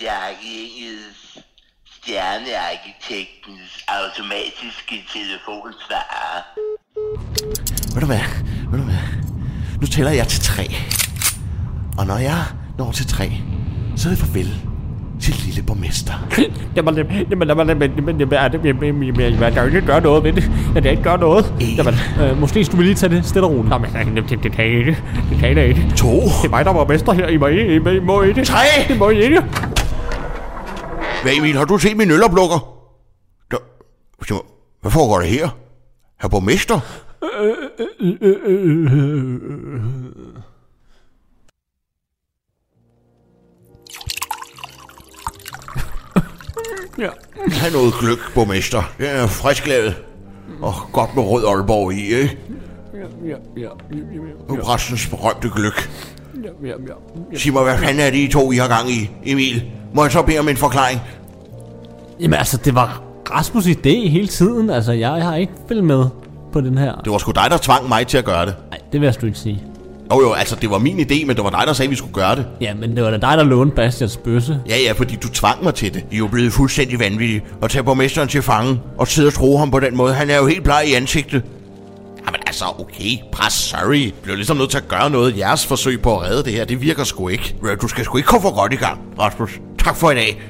[0.01, 1.39] Bjarke Ingels
[1.95, 6.37] stjernearkitektens automatiske telefonsvarer.
[7.95, 8.25] Ved du hvad?
[8.71, 9.03] Ved du hvad?
[9.81, 10.67] Nu tæller jeg til tre.
[11.99, 12.43] Og når jeg
[12.79, 13.33] når til tre,
[13.97, 14.57] så er det farvel
[15.21, 16.13] til lille borgmester.
[16.77, 20.51] Jamen, jamen, jamen, jamen, jamen, jeg kan ikke gøre noget ved det.
[20.75, 21.55] Jeg kan ikke gøre noget.
[21.77, 23.73] Jamen, øh, måske skulle vi lige tage det stille og roligt.
[23.73, 24.99] Jamen, jamen, det, det kan I ikke.
[25.31, 25.93] Det kan I ikke.
[25.97, 26.13] To.
[26.21, 27.29] Det er mig, der er borgmester her.
[27.29, 27.75] I må ikke.
[27.75, 28.45] I må ikke.
[28.45, 28.59] Tre.
[28.89, 29.43] Det må I ikke.
[31.25, 32.59] Hvad Emil, har du set min øloplukker?
[33.51, 33.57] Der...
[34.81, 35.49] Hvad foregår der her?
[36.21, 36.81] Herr borgmester?
[46.99, 47.09] Ja.
[47.53, 48.83] Tag noget gløk, borgmester.
[48.99, 49.95] Den er frisklavet.
[50.63, 52.39] Og godt med rød Aalborg i, ikke?
[52.95, 53.69] Ja, ja, ja,
[54.55, 55.91] ja, præstens berømte gløk.
[56.45, 56.75] ja, ja,
[57.33, 57.39] ja.
[57.39, 59.73] Sig mig, hvad fanden er det, I to, I har gang i, Emil?
[59.95, 61.01] Må jeg så bede om en forklaring?
[62.21, 64.71] Jamen altså, det var Rasmus' idé hele tiden.
[64.71, 66.07] Altså, jeg har ikke følt med
[66.53, 66.95] på den her.
[66.95, 68.55] Det var sgu dig, der tvang mig til at gøre det.
[68.71, 69.63] Nej, det vil jeg sgu ikke sige.
[70.13, 71.97] Jo jo, altså det var min idé, men det var dig, der sagde, at vi
[71.97, 72.47] skulle gøre det.
[72.61, 74.61] Ja, men det var da dig, der lånte Bastians bøsse.
[74.69, 76.05] Ja, ja, fordi du tvang mig til det.
[76.11, 79.59] I er jo blevet fuldstændig vanvittige at tage borgmesteren til fange og sidde og tro
[79.59, 80.15] ham på den måde.
[80.15, 81.43] Han er jo helt bleg i ansigtet.
[82.27, 84.05] Jamen altså, okay, pres, sorry.
[84.05, 85.39] Jeg bliver ligesom nødt til at gøre noget.
[85.39, 87.57] Jeres forsøg på at redde det her, det virker sgu ikke.
[87.83, 89.61] Du skal sgu ikke komme for godt i gang, Rasmus.
[89.85, 90.41] Tak for i dag.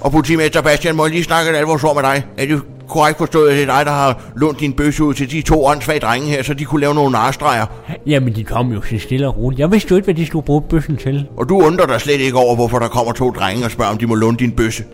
[0.00, 2.26] Og politimester Bastian, må jeg lige snakke et alvorsord med dig?
[2.38, 5.30] Er det korrekt forstået, at det er dig, der har lånt din bøsse ud til
[5.30, 7.66] de to åndssvage drenge her, så de kunne lave nogle narstreger?
[8.06, 9.60] Jamen, de kom jo til stille og roligt.
[9.60, 11.28] Jeg vidste jo ikke, hvad de skulle bruge bøssen til.
[11.36, 13.98] Og du undrer dig slet ikke over, hvorfor der kommer to drenge og spørger, om
[13.98, 14.84] de må låne din bøsse.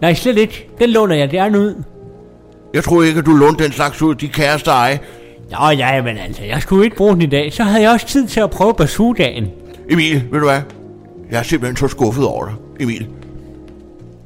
[0.00, 0.68] Nej, slet ikke.
[0.78, 1.82] Den låner jeg gerne ud.
[2.74, 4.98] Jeg troede ikke, at du lånte den slags ud, de kærester ej.
[5.50, 7.52] Nå ja, men altså, jeg skulle ikke bruge den i dag.
[7.52, 9.46] Så havde jeg også tid til at prøve basudagen.
[9.90, 10.60] Emil, ved du hvad?
[11.30, 13.08] Jeg er simpelthen så skuffet over dig, Emil.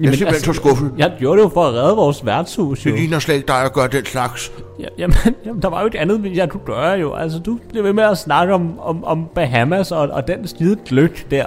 [0.00, 0.92] Jeg er simpelthen så skuffet.
[0.98, 2.90] Jeg gjorde det jo for at redde vores værtshus, jo.
[2.90, 4.52] Det ligner slet ikke dig at gøre den slags.
[4.80, 5.16] Ja, jamen,
[5.46, 7.14] jamen, der var jo ikke andet, jeg kunne gøre jo.
[7.14, 10.76] Altså, du blev ved med at snakke om, om, om Bahamas og, og den skide
[10.86, 11.46] gløk der.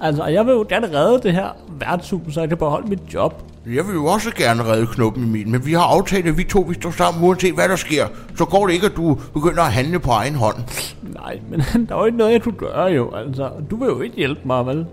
[0.00, 3.00] Altså, og jeg vil jo gerne redde det her værtshus, så jeg kan beholde mit
[3.14, 3.42] job.
[3.66, 6.60] Jeg vil jo også gerne redde knuppen, Emil, men vi har aftalt, at vi to
[6.60, 8.06] vi står sammen, uanset hvad der sker.
[8.36, 10.56] Så går det ikke, at du begynder at handle på egen hånd.
[11.02, 13.14] Nej, men der var jo ikke noget, jeg kunne gøre jo.
[13.14, 14.86] Altså, du vil jo ikke hjælpe mig, vel?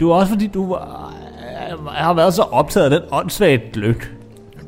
[0.00, 1.14] Du er også fordi, du var,
[1.96, 4.12] jeg har været så optaget af den åndssvage gløk.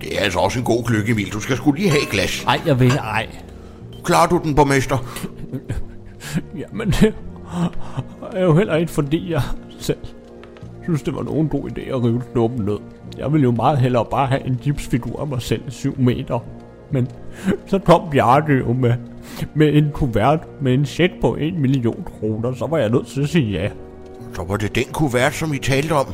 [0.00, 1.32] Det er altså også en god gløk, Emil.
[1.32, 2.44] Du skal sgu lige have et glas.
[2.44, 3.26] Nej, jeg vil ej.
[4.04, 4.98] Klarer du den, borgmester?
[6.60, 7.14] Jamen, det
[8.32, 9.42] er jo heller ikke fordi, jeg
[9.78, 9.98] selv
[10.88, 12.78] synes, det var nogen god idé at rive knuppen ned.
[13.18, 16.38] Jeg ville jo meget hellere bare have en gipsfigur af mig selv 7 meter.
[16.90, 17.08] Men
[17.66, 18.94] så kom Bjarke jo med,
[19.54, 23.22] med en kuvert med en check på 1 million kroner, så var jeg nødt til
[23.22, 23.70] at sige ja.
[24.32, 26.06] Så var det den kuvert, som I talte om.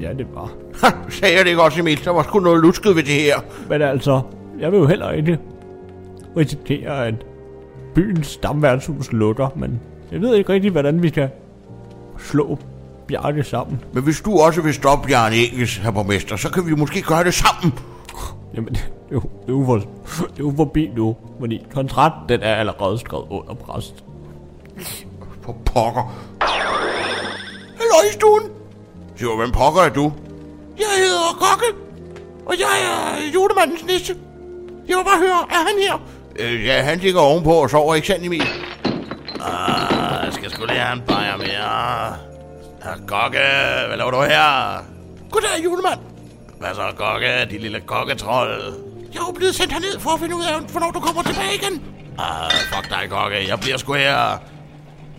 [0.00, 0.52] Ja, det var.
[0.82, 2.04] Ha, sagde jeg det ikke også, Emil?
[2.04, 3.36] Der var sgu noget lusket ved det her.
[3.68, 4.20] Men altså,
[4.60, 5.38] jeg vil jo heller ikke
[6.36, 7.14] risikere, at
[7.94, 9.80] byens stamværtshus lukker, men
[10.12, 11.28] jeg ved ikke rigtig, hvordan vi kan
[12.18, 12.58] slå
[13.12, 13.80] Bjarke sammen.
[13.92, 17.24] Men hvis du også vil stoppe Bjarne Engels, herr borgmester, så kan vi måske gøre
[17.24, 17.78] det sammen.
[18.54, 22.28] Jamen, det er jo, det er jo, for, det er jo forbi nu, fordi kontrakten
[22.28, 23.94] den er allerede skrevet under præst.
[25.42, 26.14] For pokker.
[27.78, 28.42] Hallo i stuen.
[29.20, 30.12] Mig, hvem pokker er du?
[30.78, 31.78] Jeg hedder Kokke,
[32.46, 34.14] og jeg er julemandens nisse.
[34.88, 36.00] Jeg vil bare høre, er han her?
[36.38, 38.42] Øh, ja, han ligger ovenpå og sover, ikke sandt, Emil?
[39.40, 42.31] Ah, jeg skal sgu lige have en bajer mere.
[42.82, 43.38] Herr Kokke,
[43.88, 44.84] hvad laver du her?
[45.30, 46.00] Goddag, julemand.
[46.60, 48.74] Hvad så, Kokke, de lille kokketrold?
[49.14, 51.84] Jeg er blevet sendt herned for at finde ud af, hvornår du kommer tilbage igen.
[52.18, 54.38] Ah, fuck dig, Kokke, jeg bliver sgu her.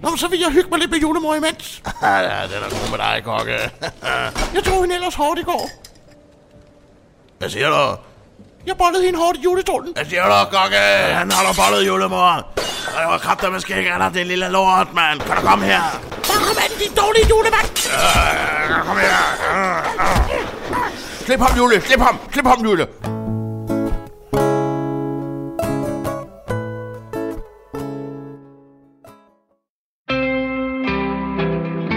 [0.01, 1.81] Nå, så vil jeg hygge mig lidt med julemor imens.
[2.01, 3.57] ja, det er god med dig, Kokke.
[4.53, 5.69] Jeg tog hende ellers hårdt i går.
[7.39, 7.97] Hvad siger du?
[8.65, 9.93] Jeg bollede hende hårdt i julestolen.
[9.95, 10.77] Hvad siger du, Kokke?
[11.19, 12.53] Han holder bollet, julemor.
[12.99, 15.19] Jeg var med skæg af dig, det lille lort, mand.
[15.19, 15.81] Kan du komme her?
[16.23, 17.67] Så kom an, din dårlige julemand.
[17.87, 19.17] Øh, kom her.
[19.55, 20.43] Øh, øh.
[21.25, 21.81] Slip ham, Jule.
[21.81, 22.19] Slip ham.
[22.31, 22.87] Slip ham, Jule.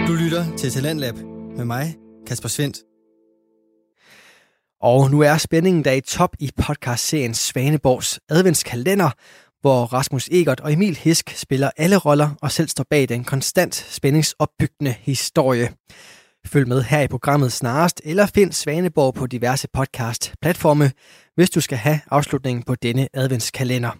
[0.07, 1.15] Du lytter til Talentlab
[1.57, 1.95] med mig,
[2.27, 2.77] Kasper Svendt.
[4.81, 9.09] Og nu er spændingen der i top i podcastserien Svaneborgs adventskalender,
[9.61, 13.75] hvor Rasmus Egert og Emil Hisk spiller alle roller og selv står bag den konstant
[13.75, 15.73] spændingsopbyggende historie.
[16.47, 20.91] Følg med her i programmet snarest, eller find Svaneborg på diverse podcast-platforme,
[21.35, 23.91] hvis du skal have afslutningen på denne adventskalender.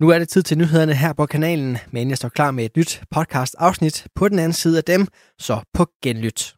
[0.00, 2.76] Nu er det tid til nyhederne her på kanalen, men jeg står klar med et
[2.76, 5.06] nyt podcast afsnit på den anden side af dem,
[5.38, 6.56] så på genlyt.